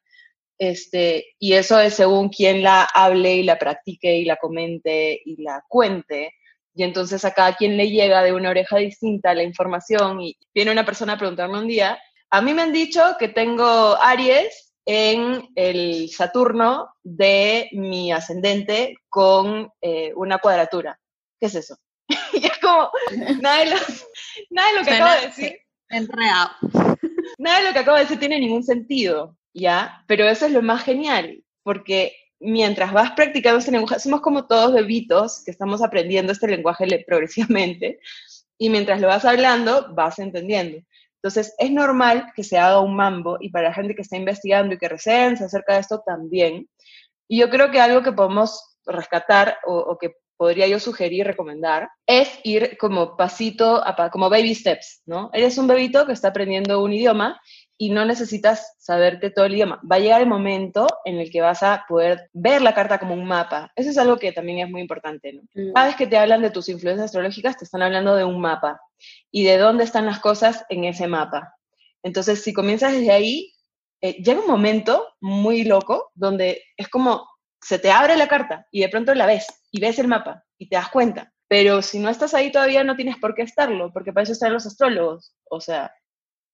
[0.57, 5.43] Este, y eso es según quien la hable y la practique y la comente y
[5.43, 6.33] la cuente.
[6.77, 10.71] Y entonces a cada quien le llega de una oreja distinta la información y viene
[10.71, 15.49] una persona a preguntarme un día, a mí me han dicho que tengo Aries en
[15.55, 20.99] el Saturno de mi ascendente con eh, una cuadratura.
[21.39, 21.77] ¿Qué es eso?
[22.33, 22.91] y es como,
[23.41, 23.75] nada de, lo,
[24.51, 25.59] nada de lo que Suena- acabo de decir
[25.89, 26.51] Enredado.
[27.39, 30.03] nada de lo que acabo de decir tiene ningún sentido, ¿ya?
[30.05, 34.73] Pero eso es lo más genial, porque mientras vas practicando este lenguaje, somos como todos
[34.73, 37.99] bebitos que estamos aprendiendo este lenguaje le- progresivamente,
[38.57, 40.79] y mientras lo vas hablando, vas entendiendo.
[41.15, 44.75] Entonces, es normal que se haga un mambo, y para la gente que está investigando
[44.75, 46.69] y que recién se acerca de esto también.
[47.27, 52.29] Y yo creo que algo que podemos rescatar o, que podría yo sugerir, recomendar, es
[52.43, 55.29] ir como pasito, a como baby steps, ¿no?
[55.33, 57.41] Eres un bebito que está aprendiendo un idioma
[57.77, 59.79] y no necesitas saberte todo el idioma.
[59.89, 63.13] Va a llegar el momento en el que vas a poder ver la carta como
[63.13, 63.71] un mapa.
[63.75, 65.41] Eso es algo que también es muy importante, ¿no?
[65.73, 68.81] Cada vez que te hablan de tus influencias astrológicas, te están hablando de un mapa
[69.31, 71.55] y de dónde están las cosas en ese mapa.
[72.01, 73.53] Entonces, si comienzas desde ahí,
[74.01, 77.27] eh, llega un momento muy loco donde es como
[77.61, 80.69] se te abre la carta y de pronto la ves y ves el mapa y
[80.69, 81.33] te das cuenta.
[81.47, 84.53] Pero si no estás ahí todavía no tienes por qué estarlo, porque para eso están
[84.53, 85.33] los astrólogos.
[85.49, 85.91] O sea,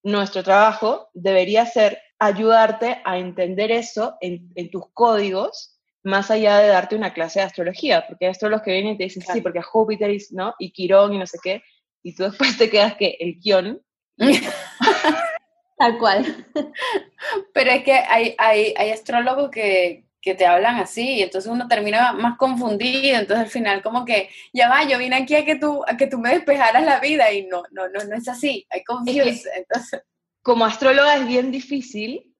[0.04, 6.68] nuestro trabajo debería ser ayudarte a entender eso en, en tus códigos, más allá de
[6.68, 9.62] darte una clase de astrología, porque hay astrólogos que vienen y te dicen, sí, porque
[9.62, 10.54] Júpiter y, ¿no?
[10.58, 11.62] y Quirón y no sé qué,
[12.02, 13.82] y tú después te quedas que el Kion,
[15.76, 16.46] Tal cual.
[17.54, 21.68] Pero es que hay, hay, hay astrólogos que, que te hablan así, y entonces uno
[21.68, 25.56] termina más confundido, entonces al final como que, ya va, yo vine aquí a que
[25.56, 28.66] tú, a que tú me despejaras la vida, y no, no, no, no es así,
[28.70, 30.00] hay confuse, entonces,
[30.42, 32.34] como astróloga es bien difícil,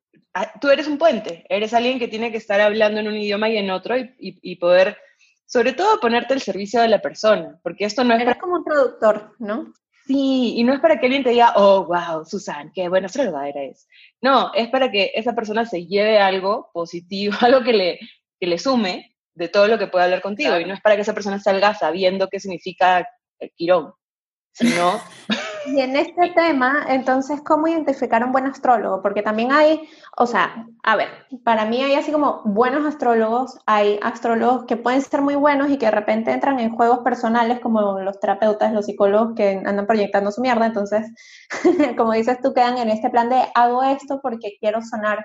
[0.61, 3.59] tú eres un puente, eres alguien que tiene que estar hablando en un idioma y
[3.59, 4.97] en otro y, y- y poder,
[5.47, 8.57] sobre todo, ponerte al servicio de la persona, porque esto no es Eres para como
[8.57, 9.73] un traductor, ¿no?
[10.07, 13.49] Sí, y no es para que alguien te diga, oh, wow, Susan, qué buena astróloga
[13.49, 13.88] eres.
[14.21, 17.99] No, es para que esa persona se lleve algo positivo, algo que le,
[18.40, 20.62] que le sume de todo lo que puede hablar contigo, Claro.
[20.62, 23.09] y no es para que esa persona salga sabiendo qué significa
[23.40, 23.93] eh, Quirón,
[24.53, 25.01] sino
[25.66, 29.00] Y en este tema, entonces, ¿cómo identificar un buen astrólogo?
[29.00, 31.09] Porque también hay, o sea, a ver,
[31.42, 35.79] para mí hay así como buenos astrólogos, hay astrólogos que pueden ser muy buenos y
[35.79, 40.31] que de repente entran en juegos personales como los terapeutas, los psicólogos que andan proyectando
[40.33, 41.07] su mierda, entonces,
[41.96, 45.24] como dices tú, quedan en este plan de hago esto porque quiero sonar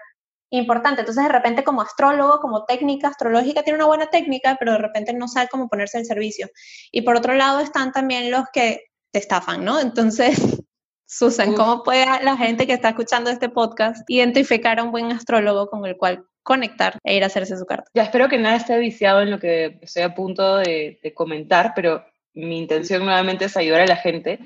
[0.52, 1.02] importante.
[1.02, 5.13] Entonces, de repente, como astrólogo, como técnica astrológica, tiene una buena técnica, pero de repente
[5.13, 6.47] no sabe cómo ponerse al servicio.
[6.91, 9.80] Y por otro lado están también los que te estafan, ¿no?
[9.80, 10.38] Entonces,
[11.06, 11.56] Susan.
[11.56, 15.84] ¿cómo puede la gente que está escuchando este podcast identificar a un buen astrólogo con
[15.88, 17.89] el cual conectar e ir a hacerse su carta?
[17.95, 21.74] Ya espero que nada esté viciado en lo que estoy a punto de, de comentar,
[21.76, 24.39] pero mi intención nuevamente es ayudar a la gente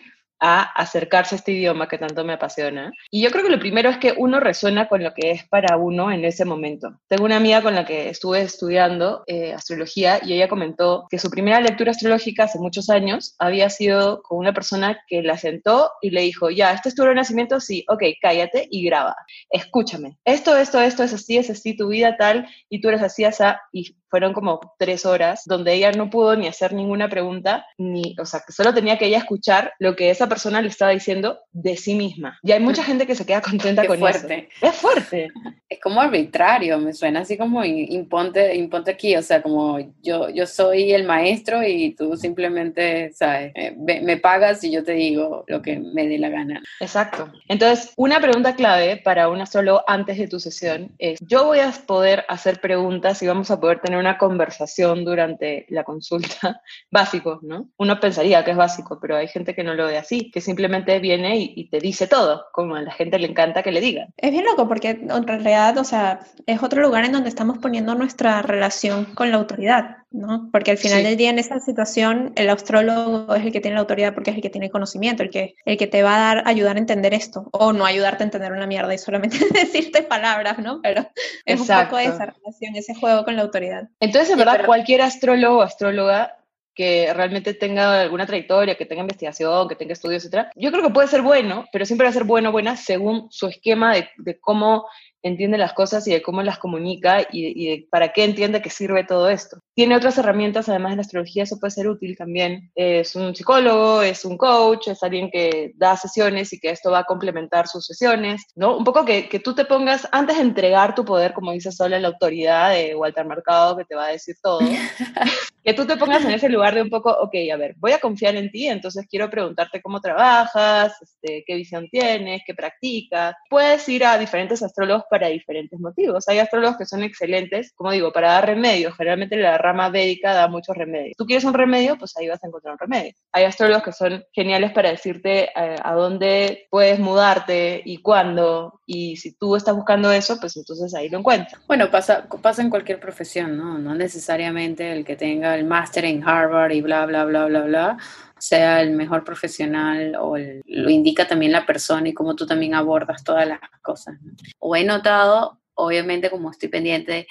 [0.46, 2.92] a acercarse a este idioma que tanto me apasiona.
[3.10, 5.78] Y yo creo que lo primero es que uno resuena con lo que es para
[5.78, 7.00] uno en ese momento.
[7.08, 11.30] Tengo una amiga con la que estuve estudiando eh, astrología y ella comentó que su
[11.30, 16.10] primera lectura astrológica hace muchos años había sido con una persona que la sentó y
[16.10, 17.62] le dijo, ya, ¿este es tu nacimiento?
[17.62, 19.16] Sí, ok, cállate y graba.
[19.50, 20.18] Escúchame.
[20.26, 23.44] Esto, esto, esto es así, es así, tu vida tal, y tú eres así, así,
[23.72, 28.26] y fueron como tres horas donde ella no pudo ni hacer ninguna pregunta, ni, o
[28.26, 31.78] sea, que solo tenía que ella escuchar lo que esa persona le estaba diciendo de
[31.78, 32.40] sí misma.
[32.44, 34.50] Y hay mucha gente que se queda contenta Qué con fuerte.
[34.62, 34.66] eso.
[34.68, 35.32] Es fuerte.
[35.70, 40.46] es como arbitrario, me suena así como imponte, imponte aquí, o sea, como yo, yo
[40.48, 43.52] soy el maestro y tú simplemente, ¿sabes?
[43.56, 46.62] Eh, ve- me pagas y yo te digo lo que me dé la gana.
[46.80, 47.32] Exacto.
[47.48, 51.72] Entonces, una pregunta clave para un astrólogo antes de tu sesión es, yo voy a
[51.86, 56.62] poder hacer preguntas y vamos a poder tener una conversación durante la consulta.
[56.92, 57.70] Básico, ¿no?
[57.78, 60.23] Uno pensaría que es básico, pero hay gente que no lo ve así.
[60.24, 63.64] Ti, que simplemente viene y, y, te dice todo, como a la gente le encanta
[63.64, 64.14] que le digan.
[64.18, 67.96] Es bien loco porque en realidad, o sea, es otro lugar en donde estamos poniendo
[67.96, 69.98] nuestra relación con la autoridad.
[70.14, 70.50] ¿no?
[70.52, 73.82] Porque al final del día en esa situación el astrólogo es el que tiene la
[73.82, 76.44] autoridad porque es el que tiene conocimiento, el que, el que te va a dar,
[76.48, 80.60] ayudar a entender esto, o no ayudarte a entender una mierda y solamente decirte palabras,
[80.60, 80.82] ¿no?
[80.82, 81.08] Pero
[81.46, 83.90] es un poco esa relación, ese juego con la autoridad.
[84.00, 86.38] Entonces, en verdad, cualquier astrólogo o astróloga
[86.76, 90.48] que realmente tenga alguna trayectoria, que tenga investigación, que tenga estudios, etc.
[90.56, 93.48] Yo creo que puede ser bueno, pero siempre va a ser bueno buena según su
[93.48, 94.86] esquema de, de cómo
[95.24, 99.06] entiende las cosas y de cómo las comunica y, de para qué entiende que sirve
[99.06, 99.60] todo esto.
[99.76, 102.72] Tiene otras herramientas, además de la astrología, eso puede ser útil también.
[102.76, 107.00] Es un psicólogo, es un coach, es alguien que da sesiones y que esto va
[107.00, 108.78] a complementar sus sesiones, ¿no?
[108.78, 112.00] Un poco que, que tú te pongas, antes de entregar tu poder, como dice Sola,
[112.00, 114.60] la autoridad de Walter Mercado, que te va a decir todo,
[115.64, 118.00] que tú te pongas en ese lugar de un poco, ok, a ver, voy a
[118.00, 123.36] confiar en ti, entonces quiero preguntarte cómo trabajas, este, qué visión tienes, qué practicas.
[123.50, 126.28] Puedes ir a diferentes astrólogos para diferentes motivos.
[126.28, 128.96] Hay astrólogos que son excelentes, como digo, para dar remedios.
[128.96, 131.16] Generalmente la rama védica da muchos remedios.
[131.18, 133.14] Tú quieres un remedio, pues ahí vas a encontrar un remedio.
[133.32, 138.82] Hay astrólogos que son geniales para decirte eh, a dónde puedes mudarte y cuándo.
[138.86, 141.62] Y si tú estás buscando eso, pues entonces ahí lo encuentras.
[141.68, 143.80] Bueno, pasa, pasa en cualquier profesión, ¿no?
[143.80, 147.98] No necesariamente el que tenga el máster en Harvard y bla, bla, bla, bla, bla
[148.44, 153.24] sea el mejor profesional o lo indica también la persona y cómo tú también abordas
[153.24, 154.18] todas las cosas.
[154.60, 157.26] O he notado, obviamente como estoy pendiente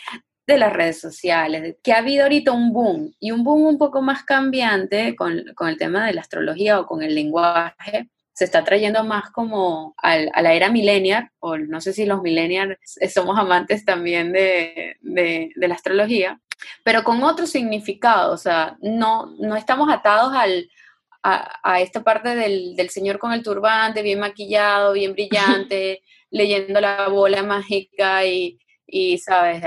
[0.47, 4.03] de las redes sociales, que ha habido ahorita un boom y un boom un poco
[4.03, 8.65] más cambiante con, con el tema de la astrología o con el lenguaje, se está
[8.65, 12.79] trayendo más como al, a la era millennial, o no sé si los millennials
[13.13, 16.41] somos amantes también de, de, de, la astrología,
[16.83, 20.69] pero con otro significado, o sea, no, no estamos atados al,
[21.23, 27.09] a, esta parte del, del, señor con el turbante, bien maquillado, bien brillante, leyendo la
[27.09, 28.59] bola mágica y,
[28.93, 29.63] y sabes,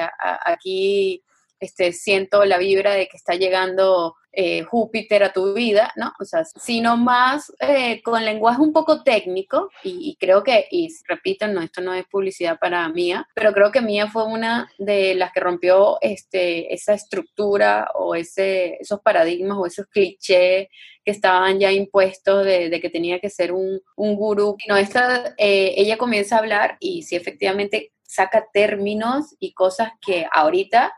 [0.46, 1.24] aquí
[1.60, 6.12] este, siento la vibra de que está llegando eh, Júpiter a tu vida, ¿no?
[6.20, 11.48] O sea, sino más eh, con lenguaje un poco técnico y, creo que, y repito,
[11.48, 15.32] no, esto no es publicidad para Mía, pero creo que Mía fue una de las
[15.32, 20.68] que rompió este, esa estructura o ese, esos paradigmas o esos clichés
[21.04, 24.58] que estaban ya impuestos de, que tenía que ser un, un gurú.
[24.68, 30.28] No, esta, eh, ella comienza a hablar y sí, efectivamente saca términos y cosas que
[30.32, 30.94] ahorita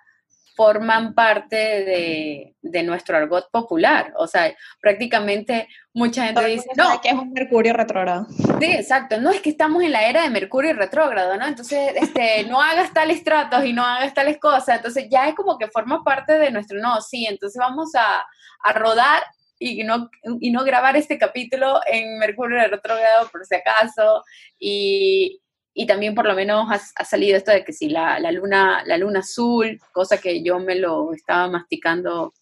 [0.57, 4.11] forman parte de, de, nuestro argot popular.
[4.17, 4.51] O sea,
[4.81, 8.25] prácticamente mucha gente dice, no, que es un Mercurio retrógrado.
[8.59, 9.21] Sí, exacto.
[9.21, 11.45] No es que estamos en la era de Mercurio retrógrado, ¿no?
[11.45, 14.77] Entonces, este, no hagas tales tratos y no hagas tales cosas.
[14.77, 18.25] Entonces, ya es como que forma parte de nuestro, no, sí, entonces vamos a,
[18.63, 19.21] a rodar
[19.59, 24.23] y no, y no grabar este capítulo en Mercurio retrógrado por si acaso.
[24.57, 25.39] Y,
[25.79, 28.97] y también por lo menos ha, salido esto de que si la, la, luna, la
[28.97, 32.33] luna azul, cosa que yo me lo estaba masticando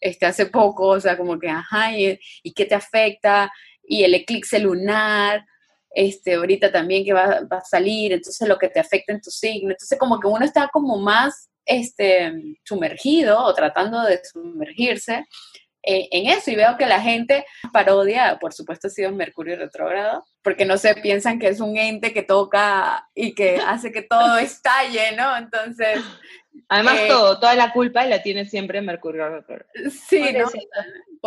[0.00, 3.52] este, hace poco, o sea, como que, ajá, y, y qué te afecta,
[3.82, 5.44] y el eclipse lunar,
[5.90, 9.32] este, ahorita también que va, va, a salir, entonces lo que te afecta en tu
[9.32, 15.26] signo, entonces como que uno está como más este, sumergido o tratando de sumergirse
[15.86, 20.64] en eso y veo que la gente parodia, por supuesto ha sido Mercurio retrógrado, porque
[20.64, 25.16] no se piensan que es un ente que toca y que hace que todo estalle,
[25.16, 25.36] ¿no?
[25.36, 26.00] Entonces...
[26.68, 29.70] Además, eh, todo, toda la culpa la tiene siempre Mercurio retrógrado.
[29.90, 30.48] Sí, ¿no?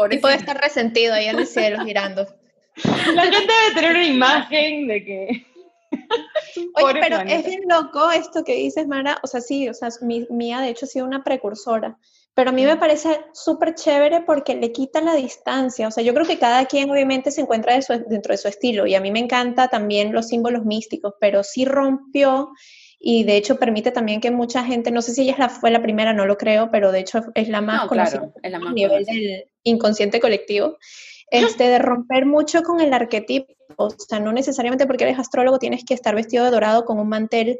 [0.10, 2.28] y puede estar resentido ahí en el cielo girando.
[3.14, 5.46] La gente debe tener una imagen de que...
[6.76, 9.18] Oye, pero es bien loco esto que dices, Mara.
[9.24, 11.98] O sea, sí, o sea, Mía de hecho ha sido una precursora.
[12.38, 15.88] Pero a mí me parece súper chévere porque le quita la distancia.
[15.88, 17.74] O sea, yo creo que cada quien obviamente se encuentra
[18.08, 21.66] dentro de su estilo y a mí me encanta también los símbolos místicos, pero sí
[21.66, 22.52] rompió
[23.00, 26.14] y de hecho permite también que mucha gente, no sé si ella fue la primera,
[26.14, 30.78] no lo creo, pero de hecho es la más conocida a nivel del inconsciente colectivo,
[31.32, 33.52] este, de romper mucho con el arquetipo.
[33.78, 37.10] O sea, no necesariamente porque eres astrólogo tienes que estar vestido de dorado con un
[37.10, 37.58] mantel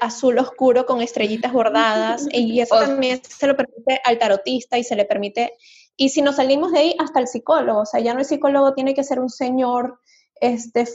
[0.00, 4.96] azul oscuro con estrellitas bordadas y eso también se lo permite al tarotista y se
[4.96, 5.54] le permite,
[5.96, 8.74] y si nos salimos de ahí, hasta el psicólogo, o sea, ya no el psicólogo
[8.74, 10.00] tiene que ser un señor
[10.40, 10.86] este,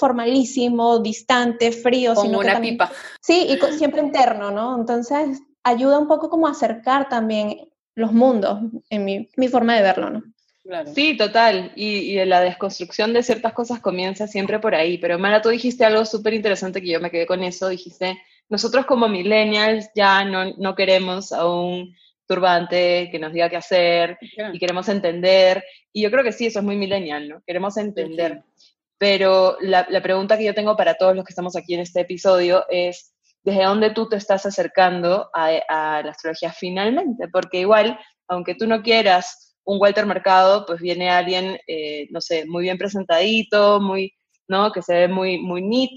[0.00, 2.14] formalísimo, distante, frío.
[2.14, 2.90] Como sino una pipa.
[3.20, 4.76] Sí, y siempre interno, ¿no?
[4.76, 9.82] Entonces, ayuda un poco como a acercar también los mundos, en mi, mi forma de
[9.82, 10.22] verlo, ¿no?
[10.66, 10.92] Claro.
[10.92, 11.72] Sí, total.
[11.76, 14.98] Y, y, la desconstrucción de ciertas cosas comienza siempre por ahí.
[14.98, 17.68] Pero Mara, tú dijiste algo súper interesante que yo me quedé con eso.
[17.68, 21.94] Dijiste, nosotros como millennials ya no, no queremos a un
[22.26, 24.54] turbante, que nos diga qué hacer Claro.
[24.54, 25.62] y queremos entender.
[25.92, 27.42] Y yo creo que sí, eso es muy millennial, ¿no?
[27.46, 28.42] Queremos entender.
[28.98, 32.00] Pero la, la pregunta que yo tengo para todos los que estamos aquí en este
[32.00, 33.12] episodio es,
[33.44, 37.28] ¿desde dónde tú te estás acercando a, a la astrología finalmente?
[37.28, 42.46] Porque igual, aunque tú no quieras un Walter Mercado, pues viene alguien, eh, no sé,
[42.46, 44.14] muy bien presentadito, muy,
[44.48, 44.72] ¿no?
[44.72, 45.90] Que se ve muy, muy neat,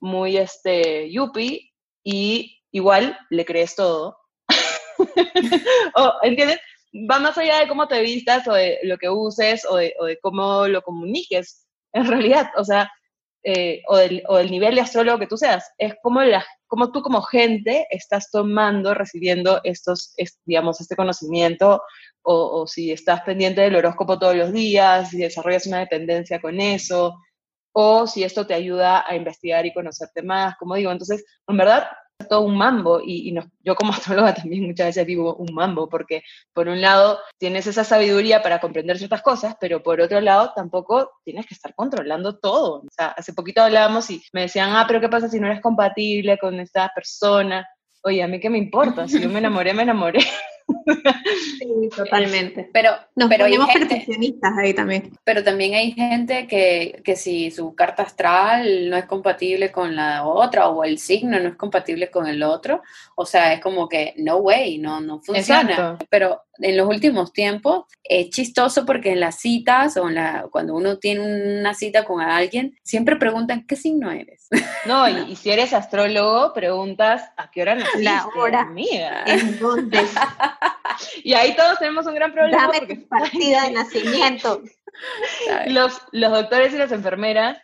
[0.00, 1.72] muy, este, yuppie,
[2.04, 4.16] y igual le crees todo.
[5.96, 6.60] o, ¿Entiendes?
[7.10, 10.04] Va más allá de cómo te vistas o de lo que uses o de, o
[10.04, 12.90] de cómo lo comuniques, en realidad, o sea,
[13.48, 16.20] eh, o, del, o, del, nivel de astrólogo que tú seas, es como,
[16.66, 21.80] como tú como gente estás tomando, recibiendo estos, es, digamos, este conocimiento,
[22.22, 26.60] o, o, si estás pendiente del horóscopo todos los días, si desarrollas una dependencia con
[26.60, 27.14] eso,
[27.72, 31.86] o si esto te ayuda a investigar y conocerte más, como digo, entonces, en verdad,
[32.28, 35.88] todo un mambo y, y no, yo como astróloga también muchas veces vivo un mambo
[35.88, 40.52] porque por un lado tienes esa sabiduría para comprender ciertas cosas, pero por otro lado
[40.54, 42.80] tampoco tienes que estar controlando todo.
[42.80, 45.60] O sea, hace poquito hablábamos y me decían, ah, pero ¿qué pasa si no eres
[45.60, 47.66] compatible con esta persona?
[48.02, 50.20] Oye, a mí qué me importa, si yo me enamoré, me enamoré.
[51.58, 52.68] Sí, totalmente.
[52.72, 55.12] Pero, Nos pero ponemos gente, perfeccionistas ahí también.
[55.24, 60.24] Pero también hay gente que, que si su carta astral no es compatible con la
[60.24, 62.82] otra o el signo no es compatible con el otro,
[63.14, 65.70] o sea, es como que no way, no, no funciona.
[65.70, 66.06] Exacto.
[66.10, 70.74] Pero en los últimos tiempos es chistoso porque en las citas o en la, cuando
[70.74, 74.48] uno tiene una cita con alguien, siempre preguntan, ¿qué signo eres?
[74.86, 78.02] No, y, y si eres astrólogo, preguntas, ¿a qué hora naciste?
[78.02, 78.60] La hora.
[78.62, 79.24] Amiga.
[79.26, 79.98] ¿En dónde?
[81.22, 82.62] y ahí todos tenemos un gran problema.
[82.62, 84.62] Dame porque tu partida de nacimiento.
[85.68, 87.58] los, los doctores y las enfermeras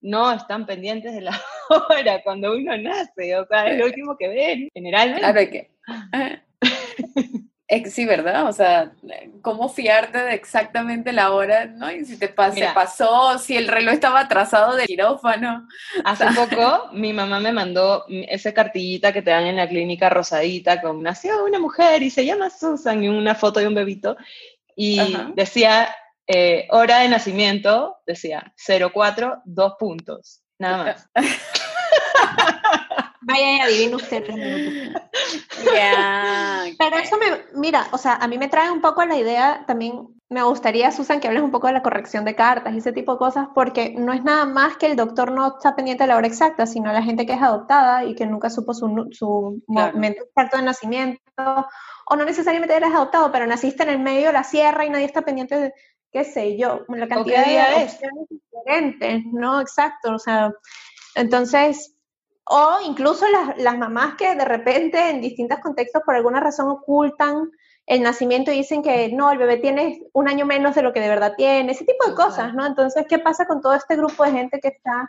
[0.00, 4.28] no están pendientes de la hora cuando uno nace, o sea, es lo último que
[4.28, 5.20] ven, generalmente.
[5.20, 5.70] Claro que...
[7.90, 8.48] Sí, ¿verdad?
[8.48, 8.92] O sea,
[9.42, 11.66] ¿cómo fiarte de exactamente la hora?
[11.66, 11.92] ¿no?
[11.92, 12.68] Y si te pas Mira.
[12.68, 15.68] se pasó, si el reloj estaba atrasado del quirófano.
[16.04, 20.80] Hace poco mi mamá me mandó esa cartillita que te dan en la clínica rosadita
[20.80, 24.16] con nació una mujer y se llama Susan y una foto de un bebito
[24.74, 25.32] y Ajá.
[25.34, 25.94] decía
[26.26, 28.54] eh, hora de nacimiento, decía
[28.94, 31.26] 04, dos puntos, nada más.
[33.20, 34.26] Vaya y adivine usted.
[34.28, 35.02] los minutos.
[35.74, 36.64] Ya.
[36.78, 40.08] Pero eso me, mira, o sea, a mí me trae un poco la idea, también
[40.30, 43.12] me gustaría, Susan, que hables un poco de la corrección de cartas y ese tipo
[43.12, 46.16] de cosas, porque no es nada más que el doctor no está pendiente de la
[46.16, 49.94] hora exacta, sino la gente que es adoptada y que nunca supo su, su Claro.
[49.94, 51.22] momento exacto de nacimiento,
[52.06, 55.06] o no necesariamente eres adoptado, pero naciste en el medio de la sierra y nadie
[55.06, 55.72] está pendiente de,
[56.12, 59.60] qué sé yo, la cantidad de opciones diferentes, ¿no?
[59.60, 60.52] Exacto, o sea,
[61.14, 61.94] entonces...
[62.50, 67.50] O incluso las, las mamás que de repente en distintos contextos por alguna razón ocultan
[67.88, 71.00] el nacimiento y dicen que no, el bebé tiene un año menos de lo que
[71.00, 72.66] de verdad tiene, ese tipo de cosas, ¿no?
[72.66, 75.08] Entonces, ¿qué pasa con todo este grupo de gente que está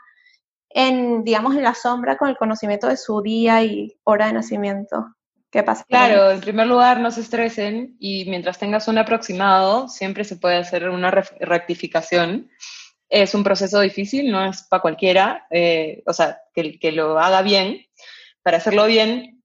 [0.69, 5.13] en, digamos, en la sombra con el conocimiento de su día y hora de nacimiento?
[5.51, 5.83] ¿Qué pasa?
[5.89, 10.55] Claro, en primer lugar, no se estresen y mientras tengas un aproximado, siempre se puede
[10.55, 12.49] hacer una rectificación.
[13.09, 17.41] Es un proceso difícil, no es para cualquiera, eh, o sea, que, que lo haga
[17.41, 17.85] bien.
[18.43, 19.43] Para hacerlo bien,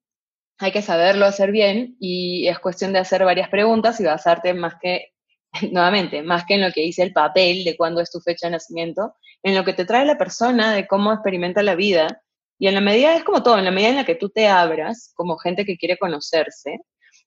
[0.59, 4.75] hay que saberlo hacer bien y es cuestión de hacer varias preguntas y basarte más
[4.81, 5.13] que,
[5.73, 8.53] nuevamente, más que en lo que dice el papel de cuándo es tu fecha de
[8.53, 12.23] nacimiento, en lo que te trae la persona, de cómo experimenta la vida.
[12.59, 14.49] Y en la medida, es como todo, en la medida en la que tú te
[14.49, 16.81] abras, como gente que quiere conocerse,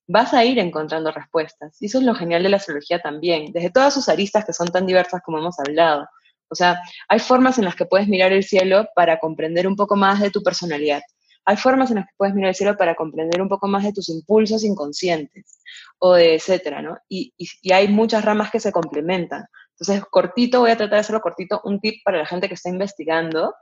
[0.07, 1.77] vas a ir encontrando respuestas.
[1.81, 4.69] Y eso es lo genial de la astrología también, desde todas sus aristas que son
[4.69, 6.07] tan diversas como hemos hablado.
[6.49, 9.95] O sea, hay formas en las que puedes mirar el cielo para comprender un poco
[9.95, 11.01] más de tu personalidad.
[11.45, 13.93] Hay formas en las que puedes mirar el cielo para comprender un poco más de
[13.93, 15.61] tus impulsos inconscientes
[15.99, 16.97] o de etcétera, ¿no?
[17.07, 17.33] Y,
[17.71, 19.45] hay muchas ramas que se complementan.
[19.79, 22.69] Entonces, cortito, voy a tratar de hacerlo cortito, un tip para la gente que está
[22.69, 23.53] investigando.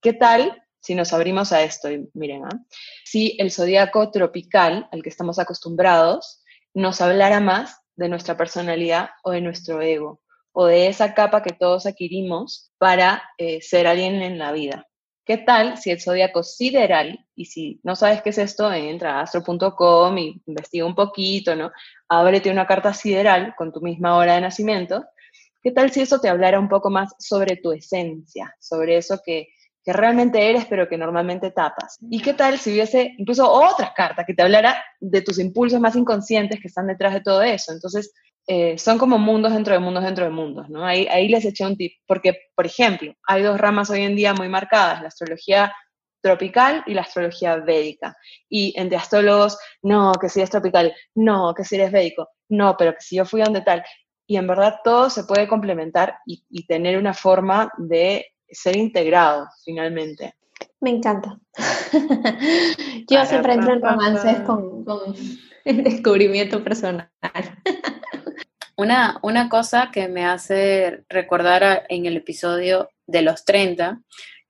[0.00, 1.90] ¿Qué tal si nos abrimos a esto?
[1.90, 2.58] Y miren, ¿ah?
[3.04, 6.42] si el zodiaco tropical, al que estamos acostumbrados,
[6.74, 10.21] nos hablara más de nuestra personalidad o de nuestro ego,
[10.52, 14.86] o de esa capa que todos adquirimos para eh, ser alguien en la vida.
[15.24, 19.20] ¿Qué tal si el zodiaco sideral, y si no sabes qué es esto, entra a
[19.22, 21.70] astro.com y investiga un poquito, ¿no?
[22.08, 25.04] Ábrete una carta sideral con tu misma hora de nacimiento.
[25.62, 29.46] ¿Qué tal si eso te hablara un poco más sobre tu esencia, sobre eso que,
[29.84, 31.98] que realmente eres, pero que normalmente tapas?
[32.10, 35.94] ¿Y qué tal si hubiese incluso otra carta que te hablara de tus impulsos más
[35.94, 37.70] inconscientes que están detrás de todo eso?
[37.70, 38.12] Entonces,
[38.46, 40.84] eh, son como mundos dentro de mundos dentro de mundos, ¿no?
[40.84, 44.34] Ahí, ahí les eché un tip, porque, por ejemplo, hay dos ramas hoy en día
[44.34, 45.72] muy marcadas, la astrología
[46.20, 48.16] tropical y la astrología védica.
[48.48, 52.94] Y entre astrólogos, no, que si eres tropical, no, que si eres védico, no, pero
[52.94, 53.84] que si yo fui donde tal.
[54.26, 59.48] Y en verdad todo se puede complementar y, y tener una forma de ser integrado
[59.64, 60.34] finalmente.
[60.80, 61.38] Me encanta.
[63.08, 64.84] Yo siempre entro en romances con,
[65.64, 67.10] el descubrimiento personal.
[68.76, 74.00] Una, una cosa que me hace recordar en el episodio de los 30,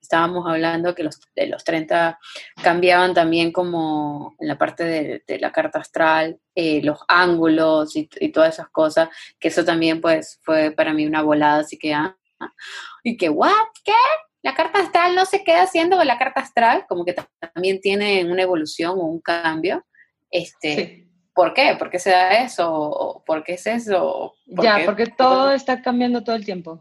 [0.01, 2.19] estábamos hablando que los, de los 30
[2.63, 8.55] cambiaban también como en la parte de, la carta astral, eh, los ángulos y, todas
[8.55, 9.09] esas cosas,
[9.41, 12.17] que eso también pues fue para mí una volada, así que, ah,
[13.03, 13.53] y que, ¿what?
[13.85, 13.93] ¿Qué?
[14.43, 17.15] la carta astral no se queda siendo la carta astral, como que
[17.55, 19.87] también tiene una evolución o un cambio.
[20.31, 21.77] Este, ¿Por qué?
[21.79, 23.23] ¿Por qué se da eso?
[23.27, 24.35] ¿Por qué es eso?
[24.47, 26.81] ya, porque todo está cambiando todo el tiempo.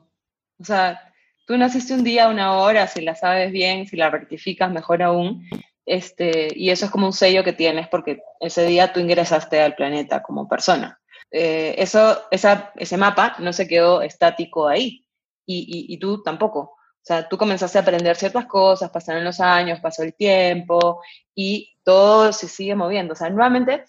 [0.59, 0.99] O sea,
[1.45, 5.47] tú naciste un día, una hora, si la sabes bien, si la rectificas, mejor aún.
[5.85, 9.75] Este, y eso es como un sello que tienes porque ese día tú ingresaste al
[9.75, 10.99] planeta como persona.
[11.31, 15.05] Eh, eso, esa, ese mapa no se quedó estático ahí
[15.45, 16.59] y, y tú tampoco.
[16.59, 21.01] O sea, tú comenzaste a aprender ciertas cosas, pasaron los años, pasó el tiempo
[21.33, 23.13] y todo se sigue moviendo.
[23.13, 23.85] O sea, nuevamente,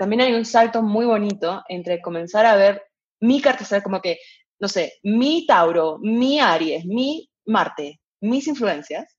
[0.00, 2.82] también hay un salto muy bonito entre comenzar a ver
[3.20, 4.18] mi carta astral como que,
[4.58, 9.14] no sé, mi Tauro, mi Aries, mi Marte, mis influencias,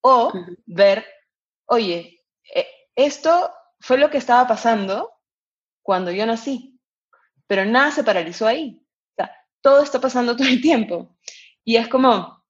[0.00, 0.32] o
[0.66, 1.06] ver,
[1.66, 2.20] oye,
[2.52, 2.66] eh,
[2.96, 5.12] esto fue lo que estaba pasando
[5.84, 6.80] cuando yo nací,
[7.46, 8.84] pero nada se paralizó ahí.
[9.12, 11.16] O sea, todo está pasando todo el tiempo.
[11.62, 12.44] Y es como,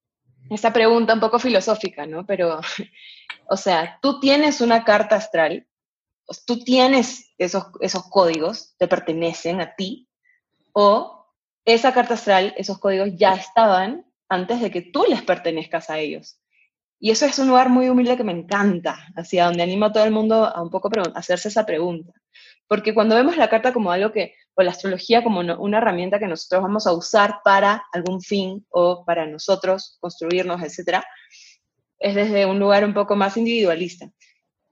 [0.49, 2.25] esta pregunta un poco filosófica, ¿no?
[2.25, 2.61] Pero,
[3.47, 5.67] o sea, tú tienes una carta astral,
[6.45, 10.09] tú tienes esos, esos códigos, te pertenecen a ti,
[10.73, 11.27] o
[11.65, 16.39] esa carta astral, esos códigos ya estaban antes de que tú les pertenezcas a ellos.
[16.99, 20.05] Y eso es un lugar muy humilde que me encanta, hacia donde animo a todo
[20.05, 22.13] el mundo a un poco hacerse esa pregunta.
[22.67, 26.27] Porque cuando vemos la carta como algo que, o la astrología como una herramienta que
[26.27, 31.03] nosotros vamos a usar para algún fin o para nosotros construirnos, etc.,
[31.99, 34.09] es desde un lugar un poco más individualista.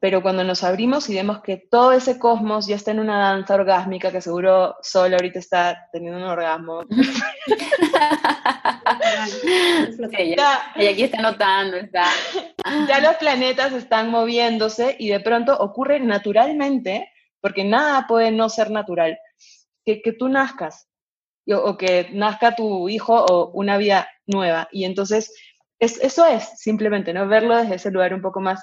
[0.04, 3.56] Pero cuando nos abrimos y vemos que todo ese cosmos ya está en una danza
[3.56, 6.82] orgásmica, que seguro Sol ahorita está teniendo un orgasmo.
[10.12, 12.04] ella, aquí está notando, está.
[12.86, 18.72] ya los planetas están moviéndose y de pronto ocurre naturalmente porque nada puede no ser
[18.72, 19.18] natural.
[19.86, 20.90] Que, que tú nazcas
[21.48, 24.68] o, que nazca tu hijo o una vida nueva.
[24.70, 25.34] Y entonces,
[25.80, 27.26] es, eso es simplemente, ¿no?
[27.26, 28.62] Verlo desde ese lugar un poco más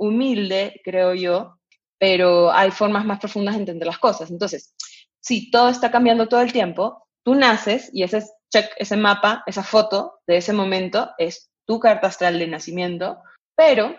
[0.00, 1.58] humilde, creo yo,
[1.98, 4.30] pero hay formas más profundas de entender las cosas.
[4.30, 4.74] Entonces,
[5.20, 9.62] si todo está cambiando todo el tiempo, tú naces y ese check, ese mapa, esa
[9.62, 13.18] foto de ese momento es tu carta astral de nacimiento,
[13.54, 13.94] pero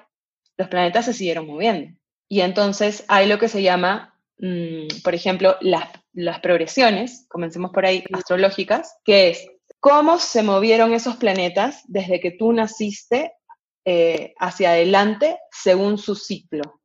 [0.58, 1.98] los planetas se siguieron moviendo.
[2.28, 7.86] Y entonces hay lo que se llama Mm, por ejemplo, las, las progresiones, comencemos por
[7.86, 9.48] ahí, astrológicas, que es
[9.80, 13.34] cómo se movieron esos planetas desde que tú naciste
[13.86, 16.82] eh, hacia adelante según su ciclo.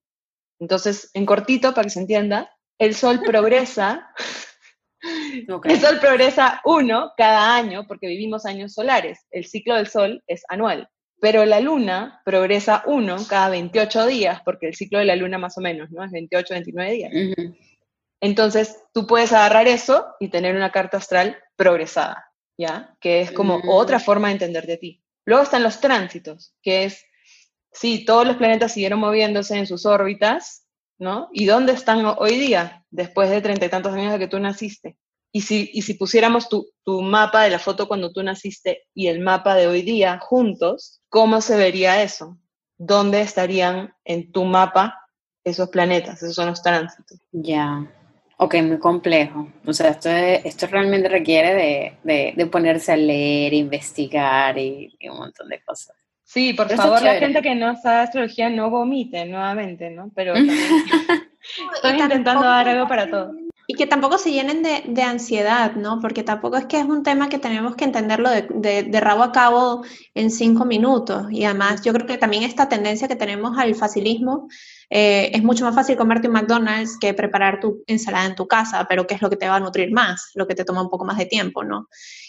[0.59, 4.11] Entonces, en cortito, para que se entienda, el Sol progresa,
[5.65, 9.27] el Sol progresa uno cada año porque vivimos años solares.
[9.31, 10.89] El ciclo del Sol es anual.
[11.19, 15.57] Pero la luna progresa uno cada 28 días, porque el ciclo de la luna más
[15.57, 16.05] o menos, ¿no?
[16.05, 17.13] Es 28, 29 días.
[18.21, 22.97] Entonces, tú puedes agarrar eso y tener una carta astral progresada, ¿ya?
[23.01, 23.69] Que es como mm.
[23.69, 25.03] otra forma de entender de ti.
[25.27, 27.05] Luego están los tránsitos, que es,
[27.73, 30.65] sí, todos los planetas siguieron moviéndose en sus órbitas,
[30.99, 31.29] ¿no?
[31.33, 34.97] ¿Y dónde están hoy día, después de treinta y tantos años de que tú naciste?
[35.33, 39.09] Y si, y si pusiéramos tu, tu, mapa de la foto cuando tú naciste y
[39.09, 42.39] el mapa de hoy día juntos, ¿cómo se vería eso?
[42.79, 44.99] ¿Dónde estarían en tu mapa
[45.45, 46.23] esos planetas?
[46.23, 47.19] Esos son los tránsitos.
[47.33, 47.85] Ya.
[48.39, 49.49] Ok, muy complejo.
[49.65, 51.55] O sea, esto, esto realmente requiere
[52.05, 55.97] de, de, ponerse a leer, investigar y, un montón de cosas.
[56.23, 60.11] Sí, por favor, la gente que no sabe astrología no vomite nuevamente, ¿no?
[60.15, 60.35] Pero
[61.75, 63.33] estoy intentando dar algo para todo.
[63.67, 65.99] Y que tampoco se llenen de, de, ansiedad, ¿no?
[66.01, 69.25] Porque tampoco es que es un tema que tenemos que entenderlo de, de, de, rabo
[69.25, 69.83] a cabo
[70.15, 71.27] en cinco minutos.
[71.31, 74.49] Y además yo creo que también esta tendencia que tenemos al facilismo,
[74.89, 78.87] eh, es mucho más fácil comerte un McDonald's que preparar tu ensalada en tu casa,
[78.89, 80.31] pero ¿qué es lo que te va a nutrir más?
[80.35, 81.89] Lo que te toma un poco más de tiempo, ¿no?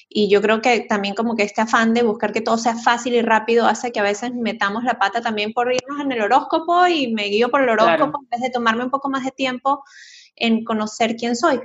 [0.09, 3.13] Y yo creo que también como que este afán de buscar que todo sea fácil
[3.13, 6.87] y rápido hace que a veces metamos la pata también por irnos en el horóscopo
[6.87, 9.83] y me guío por el horóscopo en vez de tomarme un poco más de tiempo
[10.37, 11.59] en conocer quién soy.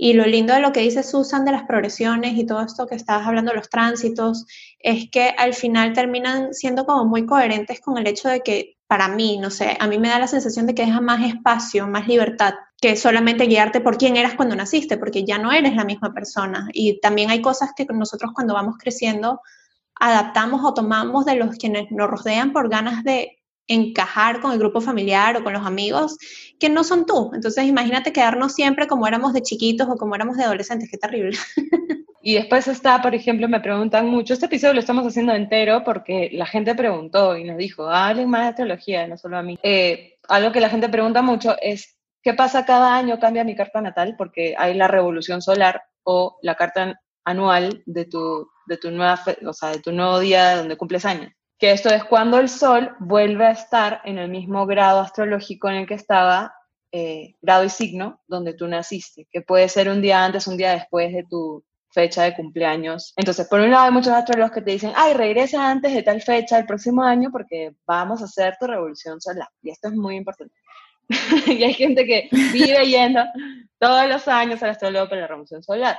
[0.00, 2.94] Y lo lindo de lo que dice Susan de las progresiones y todo esto que
[2.94, 4.46] estabas hablando los tránsitos,
[4.78, 9.08] es que al final terminan siendo como muy coherentes con el hecho de que para
[9.08, 12.06] mí, no sé, a mí me da la sensación de que deja más espacio, más
[12.06, 16.14] libertad que solamente guiarte por quién eras cuando naciste, porque ya no eres la misma
[16.14, 16.68] persona.
[16.72, 19.40] Y también hay cosas que nosotros cuando vamos creciendo
[19.96, 24.80] adaptamos o tomamos de los quienes nos rodean por ganas de encajar con el grupo
[24.80, 26.16] familiar o con los amigos
[26.58, 27.30] que no son tú.
[27.34, 31.36] Entonces imagínate quedarnos siempre como éramos de chiquitos o como éramos de adolescentes, qué terrible.
[32.20, 36.28] Y después está, por ejemplo, me preguntan mucho, este episodio lo estamos haciendo entero porque
[36.32, 39.58] la gente preguntó y nos dijo, hablen más de astrología, no solo a mí.
[39.62, 43.18] Eh, algo que la gente pregunta mucho es, ¿qué pasa cada año?
[43.18, 48.48] Cambia mi carta natal porque hay la revolución solar o la carta anual de tu,
[48.66, 51.32] de tu, nueva, o sea, de tu nuevo día donde cumples años.
[51.58, 55.76] Que esto es cuando el Sol vuelve a estar en el mismo grado astrológico en
[55.76, 56.54] el que estaba,
[56.92, 60.72] eh, grado y signo, donde tú naciste, que puede ser un día antes, un día
[60.72, 63.12] después de tu, fecha de cumpleaños.
[63.16, 66.20] Entonces, por un lado hay muchos astrólogos que te dicen, ay, regresa antes de tal
[66.22, 69.48] fecha el próximo año porque vamos a hacer tu revolución solar.
[69.62, 70.54] Y esto es muy importante.
[71.46, 73.22] y hay gente que vive yendo
[73.78, 75.98] todos los años al astrólogo para la revolución solar.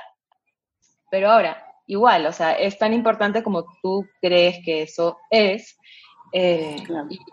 [1.10, 1.62] Pero ahora,
[1.92, 5.76] igual, o sea, es tan importante como tú crees que eso es.
[6.32, 6.76] Eh,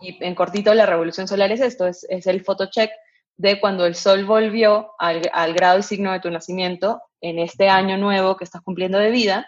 [0.02, 2.92] y, en cortito, la revolución solar es esto, es, es el photocheck
[3.38, 7.70] de cuando el sol volvió al, al, grado y signo de tu nacimiento en este
[7.70, 9.48] año nuevo que estás cumpliendo de vida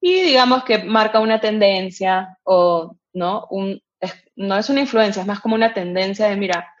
[0.00, 3.82] y digamos que marca una tendencia o no, un,
[4.36, 6.72] no es una influencia, es más como una tendencia de, mira,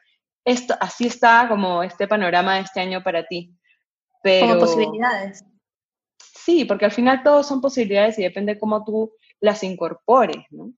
[0.44, 3.52] esto, así está como este panorama de este año para ti.
[4.22, 5.44] Pero, como posibilidades.
[6.46, 10.72] Sí, porque al final todos son posibilidades y depende cómo tú las incorpores, ¿no?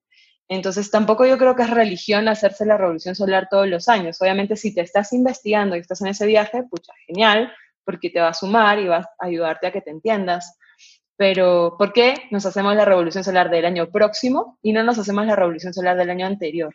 [0.48, 4.16] Entonces tampoco yo creo que es religión hacerse la revolución solar todos los años.
[4.22, 7.52] Obviamente si te estás investigando y estás en ese viaje, pucha, genial,
[7.84, 10.56] porque te va a sumar y va a ayudarte a que te entiendas.
[11.16, 15.26] Pero, ¿por qué nos hacemos la revolución solar del año próximo y no nos hacemos
[15.26, 16.74] la revolución solar del año anterior?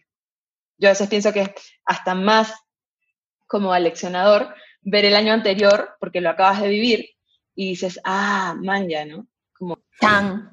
[0.77, 1.51] Yo a veces pienso que
[1.85, 2.53] hasta más
[3.47, 7.12] como aleccionador ver el año anterior, porque lo acabas de vivir,
[7.55, 9.27] y dices, ah, man, ya, ¿no?
[9.53, 10.51] Como, tan.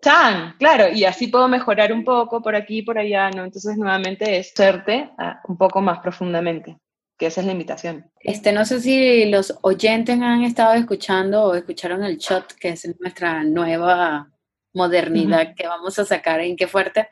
[0.00, 3.44] Tan, claro, y así puedo mejorar un poco por aquí y por allá, ¿no?
[3.44, 6.78] Entonces, nuevamente es serte ah, un poco más profundamente
[7.18, 8.10] que esa es la invitación.
[8.20, 12.88] Este, no sé si los oyentes han estado escuchando o escucharon el shot, que es
[13.00, 14.30] nuestra nueva
[14.72, 17.08] modernidad que vamos a sacar en qué fuerte.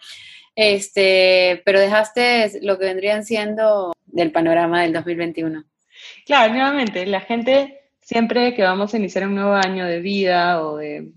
[0.55, 5.64] Este, pero dejaste lo que vendrían siendo del panorama del 2021.
[6.25, 10.77] Claro, nuevamente, la gente siempre que vamos a iniciar un nuevo año de vida o
[10.77, 11.13] de,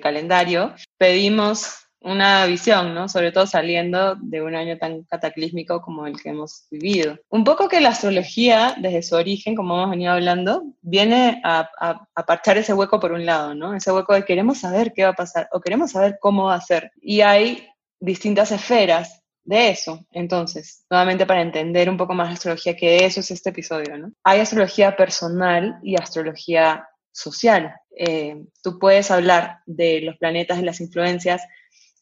[0.00, 3.08] calendario, pedimos una visión, ¿no?
[3.08, 7.18] Sobre todo saliendo de un año tan cataclísmico como el que hemos vivido.
[7.28, 11.68] Un poco que la astrología, desde su origen, como hemos venido hablando, viene a,
[12.14, 13.74] a, parchar ese hueco por un lado, ¿no?
[13.74, 16.60] Ese hueco de queremos saber qué va a pasar o queremos saber cómo va a
[16.60, 16.92] ser.
[17.02, 17.66] Y hay
[17.98, 20.06] distintas esferas de eso.
[20.12, 24.12] Entonces, nuevamente para entender un poco más la astrología, que eso es este episodio, ¿no?
[24.24, 27.74] Hay astrología personal y astrología social.
[27.96, 31.42] Eh, tú puedes hablar de los planetas y las influencias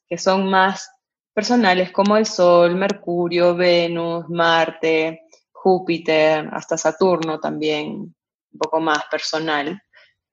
[0.08, 0.90] que son más
[1.34, 5.22] personales como el Sol, Mercurio, Venus, Marte,
[5.52, 9.80] Júpiter, hasta Saturno también, un poco más personal.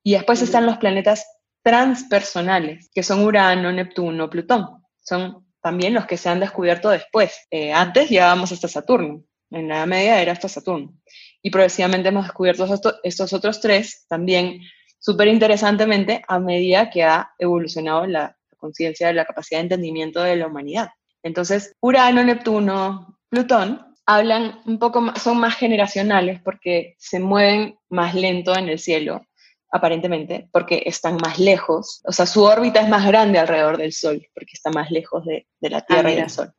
[0.04, 1.26] Y después están los planetas
[1.62, 4.84] transpersonales, que son Urano, Neptuno, Plutón.
[5.04, 7.48] Son también los que se han descubierto después.
[7.50, 10.94] Eh, antes llegábamos hasta Saturno, en la Media era hasta Saturno.
[11.42, 12.68] Y progresivamente hemos descubierto
[13.02, 14.62] estos otros tres también
[15.00, 20.46] súper interesantemente a medida que ha evolucionado la, conciencia, la capacidad de entendimiento de la
[20.46, 20.90] humanidad.
[21.24, 28.14] Entonces, Urano, Neptuno, Plutón hablan un poco más, son más generacionales porque se mueven más
[28.14, 29.26] lento en el cielo,
[29.72, 32.02] aparentemente, porque están más lejos.
[32.06, 35.48] O sea, su órbita es más grande alrededor del Sol, porque está más lejos de,
[35.62, 36.54] la Tierra y del Sol.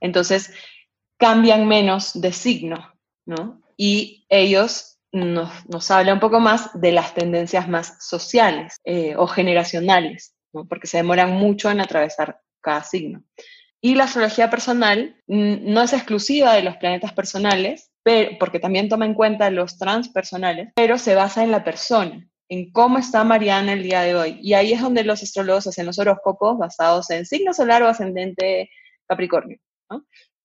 [0.00, 0.52] Entonces,
[1.16, 2.92] cambian menos de signo,
[3.26, 3.62] ¿no?
[3.76, 9.26] Y ellos nos, nos hablan un poco más de las tendencias más sociales eh, o
[9.26, 10.34] generacionales
[10.68, 13.22] porque se demoran mucho en atravesar cada signo.
[13.80, 19.06] Y la astrología personal no es exclusiva de los planetas personales, pero, porque también toma
[19.06, 23.82] en cuenta los transpersonales, pero se basa en la persona, en cómo está Mariana el
[23.82, 24.38] día de hoy.
[24.42, 28.70] Y ahí es donde los astrólogos hacen los horóscopos basados en signo solar o ascendente
[29.06, 29.58] Capricornio,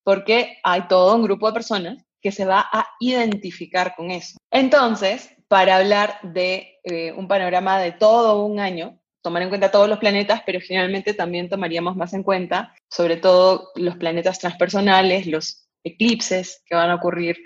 [0.03, 4.37] porque hay todo un grupo de personas que se va a identificar con eso.
[4.51, 9.89] Entonces, para hablar de eh, un panorama de todo un año, tomar en cuenta todos
[9.89, 15.64] los planetas, pero generalmente también tomaríamos más en cuenta, sobre todo los planetas transpersonales, los
[15.85, 17.37] eclipses que van a ocurrir,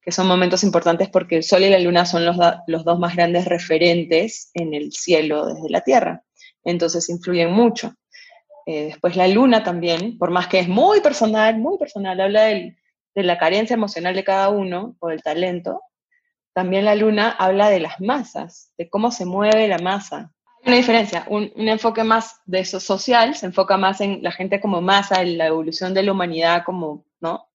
[0.00, 2.36] que son momentos importantes porque el Sol y la Luna son los,
[2.66, 6.24] los dos más grandes referentes en el cielo desde la Tierra.
[6.64, 7.94] Entonces influyen mucho.
[8.66, 12.74] eh, después la luna también, por más que es muy personal, muy personal, habla de
[13.14, 15.82] la carencia emocional de cada uno o del talento,
[16.58, 20.32] también la luna habla de las masas, de cómo se mueve la masa.
[20.66, 24.80] Una diferencia, un, enfoque más de eso social, se enfoca más en la gente como
[24.80, 27.47] masa, en la evolución de la humanidad como, ¿no?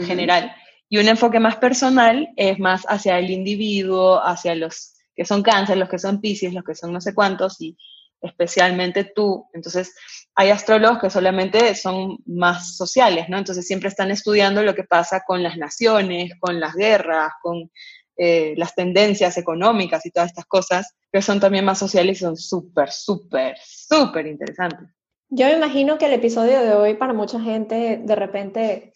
[0.00, 0.54] En general.
[0.88, 5.78] Y un enfoque más personal es más hacia el individuo, hacia los que son cáncer,
[5.78, 7.76] los que son piscis, los que son no sé cuántos, y
[8.20, 9.46] especialmente tú.
[9.52, 9.94] Entonces,
[10.34, 13.38] hay astrólogos que solamente son más sociales, ¿no?
[13.38, 17.70] Entonces, siempre están estudiando lo que pasa con las naciones, con las guerras, con
[18.18, 22.36] eh, las tendencias económicas y todas estas cosas, que son también más sociales y son
[22.36, 24.88] súper, súper, súper interesantes.
[25.28, 28.92] Yo me imagino que el episodio de hoy para mucha gente de repente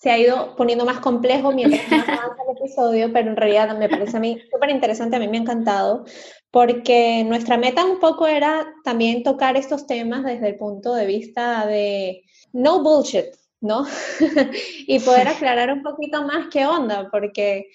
[0.00, 3.88] se ha ido poniendo más complejo mientras más avanza el episodio, pero en realidad me
[3.88, 6.04] parece a mí súper interesante, a mí me ha encantado,
[6.50, 11.66] porque nuestra meta un poco era también tocar estos temas desde el punto de vista
[11.66, 13.26] de no bullshit,
[13.60, 13.86] ¿no?
[14.86, 17.66] y poder aclarar un poquito más qué onda, porque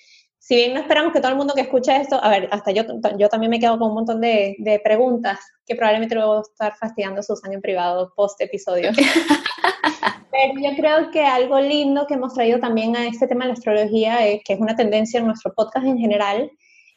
[0.46, 2.84] si bien no esperamos que todo el mundo que escucha esto, a ver, hasta yo,
[3.18, 6.42] yo también me quedo con un montón de, de preguntas que probablemente luego voy a
[6.42, 8.92] estar fastidiando a Susan en privado post episodio.
[10.32, 13.54] Pero yo creo que algo lindo que hemos traído también a este tema de la
[13.56, 16.52] astrología, eh, que es una tendencia en nuestro podcast en general,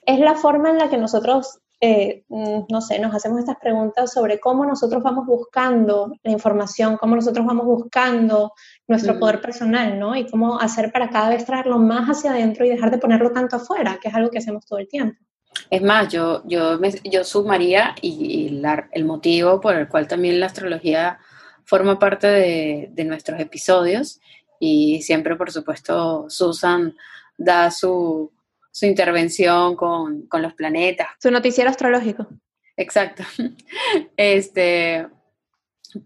[0.05, 4.13] es la forma en la que nosotros, eh, mm, no sé, nos hacemos estas preguntas
[4.13, 8.53] sobre cómo nosotros vamos buscando la información, cómo nosotros vamos buscando
[8.89, 9.19] nuestro mm.
[9.21, 10.17] poder personal, ¿no?
[10.17, 13.57] Y cómo hacer para cada vez traerlo más hacia adentro y dejar de ponerlo tanto
[13.57, 15.19] afuera, que es algo que hacemos todo el tiempo.
[15.71, 18.61] Es más, yo, yo, yo sumaría y,
[18.93, 21.19] el motivo por el cual también la astrología
[21.65, 24.21] forma parte de, nuestros episodios
[24.59, 26.95] y siempre, por supuesto, Susan
[27.37, 28.33] da su,
[28.87, 31.09] intervención con, los planetas.
[31.21, 32.27] Su noticiero astrológico.
[32.77, 33.25] Exacto.
[34.17, 35.07] Este,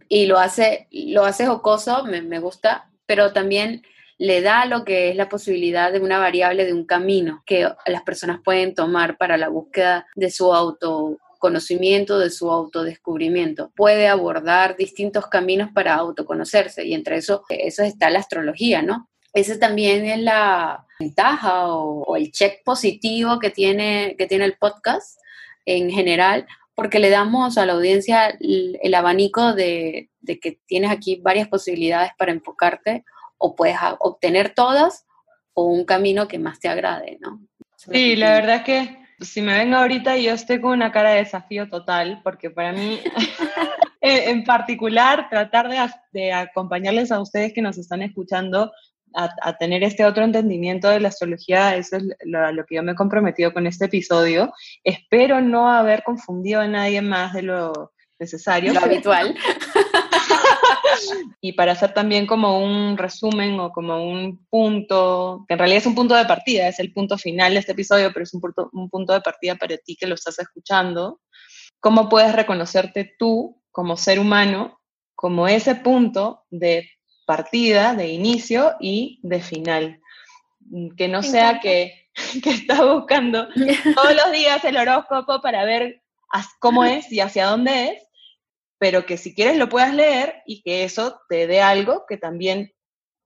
[0.09, 3.83] y lo hace, lo hace jocoso, me, me gusta, pero también
[4.19, 8.03] le da lo que es la posibilidad de una variable, de un camino que las
[8.03, 13.73] personas pueden tomar para la búsqueda de su auto conocimiento de su autodescubrimiento.
[13.75, 19.11] Puede abordar distintos caminos para autoconocerse y entre eso, eso está la astrología, ¿no?
[19.33, 25.19] Esa también es la ventaja o, el check positivo que tiene, que tiene el podcast
[25.65, 31.21] en general, porque le damos a la audiencia el, abanico de, de, que tienes aquí
[31.23, 33.05] varias posibilidades para enfocarte
[33.39, 35.07] o puedes obtener todas
[35.55, 37.41] o un camino que más te agrade, ¿no?
[37.77, 41.19] Sí, la verdad es que si me ven ahorita, yo estoy con una cara de
[41.19, 43.01] desafío total, porque para mí,
[44.01, 45.69] en particular, tratar
[46.13, 48.73] de, acompañarles a ustedes que nos están escuchando
[49.15, 52.93] a, tener este otro entendimiento de la astrología, eso es lo, lo, que yo me
[52.93, 54.53] he comprometido con este episodio.
[54.85, 58.73] Espero no haber confundido a nadie más de lo necesario.
[58.73, 59.37] Lo habitual.
[61.41, 65.87] y para hacer también como un resumen o como un punto, que en realidad es
[65.87, 68.71] un punto de partida, es el punto final de este episodio, pero es un punto,
[68.73, 71.21] un punto de partida para ti que lo estás escuchando,
[71.81, 74.79] ¿cómo puedes reconocerte tú como ser humano
[75.15, 76.91] como ese punto de
[77.27, 80.01] partida, de inicio y de final?
[80.97, 82.11] Que no sea que,
[82.43, 83.49] que estás buscando
[83.95, 86.03] todos los días el horóscopo para ver
[86.59, 88.09] cómo es y hacia dónde es,
[88.79, 92.73] pero que si quieres lo puedas leer y que eso te dé algo que también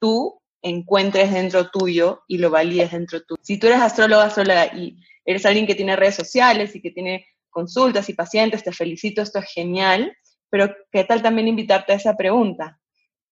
[0.00, 3.40] tú encuentres dentro tuyo y lo valides dentro tuyo.
[3.42, 7.26] Si tú eres astróloga, astróloga y eres alguien que tiene redes sociales y que tiene
[7.50, 10.16] consultas y pacientes, te felicito, esto es genial,
[10.50, 12.78] pero ¿qué tal también invitarte a esa pregunta?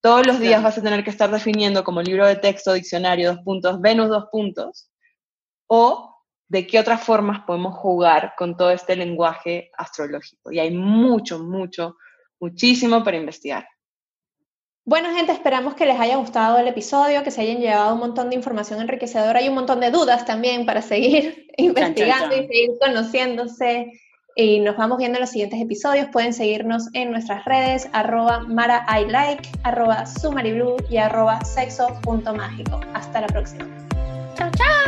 [0.05, 3.43] Todos los días vas a tener que estar definiendo como libro de texto, diccionario, dos
[3.43, 4.91] puntos, Venus, dos puntos,
[5.67, 6.15] o
[6.47, 10.53] de qué otras formas podemos jugar con todo este lenguaje astrológico.
[10.53, 11.97] Y hay mucho, mucho,
[12.39, 13.67] muchísimo para investigar.
[14.85, 18.29] Bueno, gente, esperamos que les haya gustado el episodio, que se hayan llevado un montón
[18.29, 23.91] de información enriquecedora y un montón de dudas también para seguir investigando y seguir conociéndose.
[24.37, 26.09] Y nos vamos viendo en los siguientes episodios.
[26.13, 32.81] Pueden seguirnos en nuestras redes, arroba mara like, arroba sumariblue y arroba sexo.mágico.
[32.95, 33.67] Hasta la próxima.
[34.37, 34.84] Chao, chao.